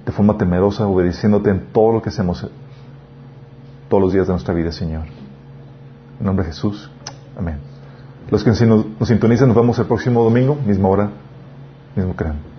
[0.07, 2.51] de forma temerosa, obedeciéndote en todo lo que hacemos
[3.91, 5.05] todos los días de nuestra vida, Señor.
[6.19, 6.91] En nombre de Jesús.
[7.39, 7.59] Amén.
[8.31, 11.11] Los que nos, nos sintonizan, nos vemos el próximo domingo, misma hora,
[11.95, 12.56] mismo cráneo.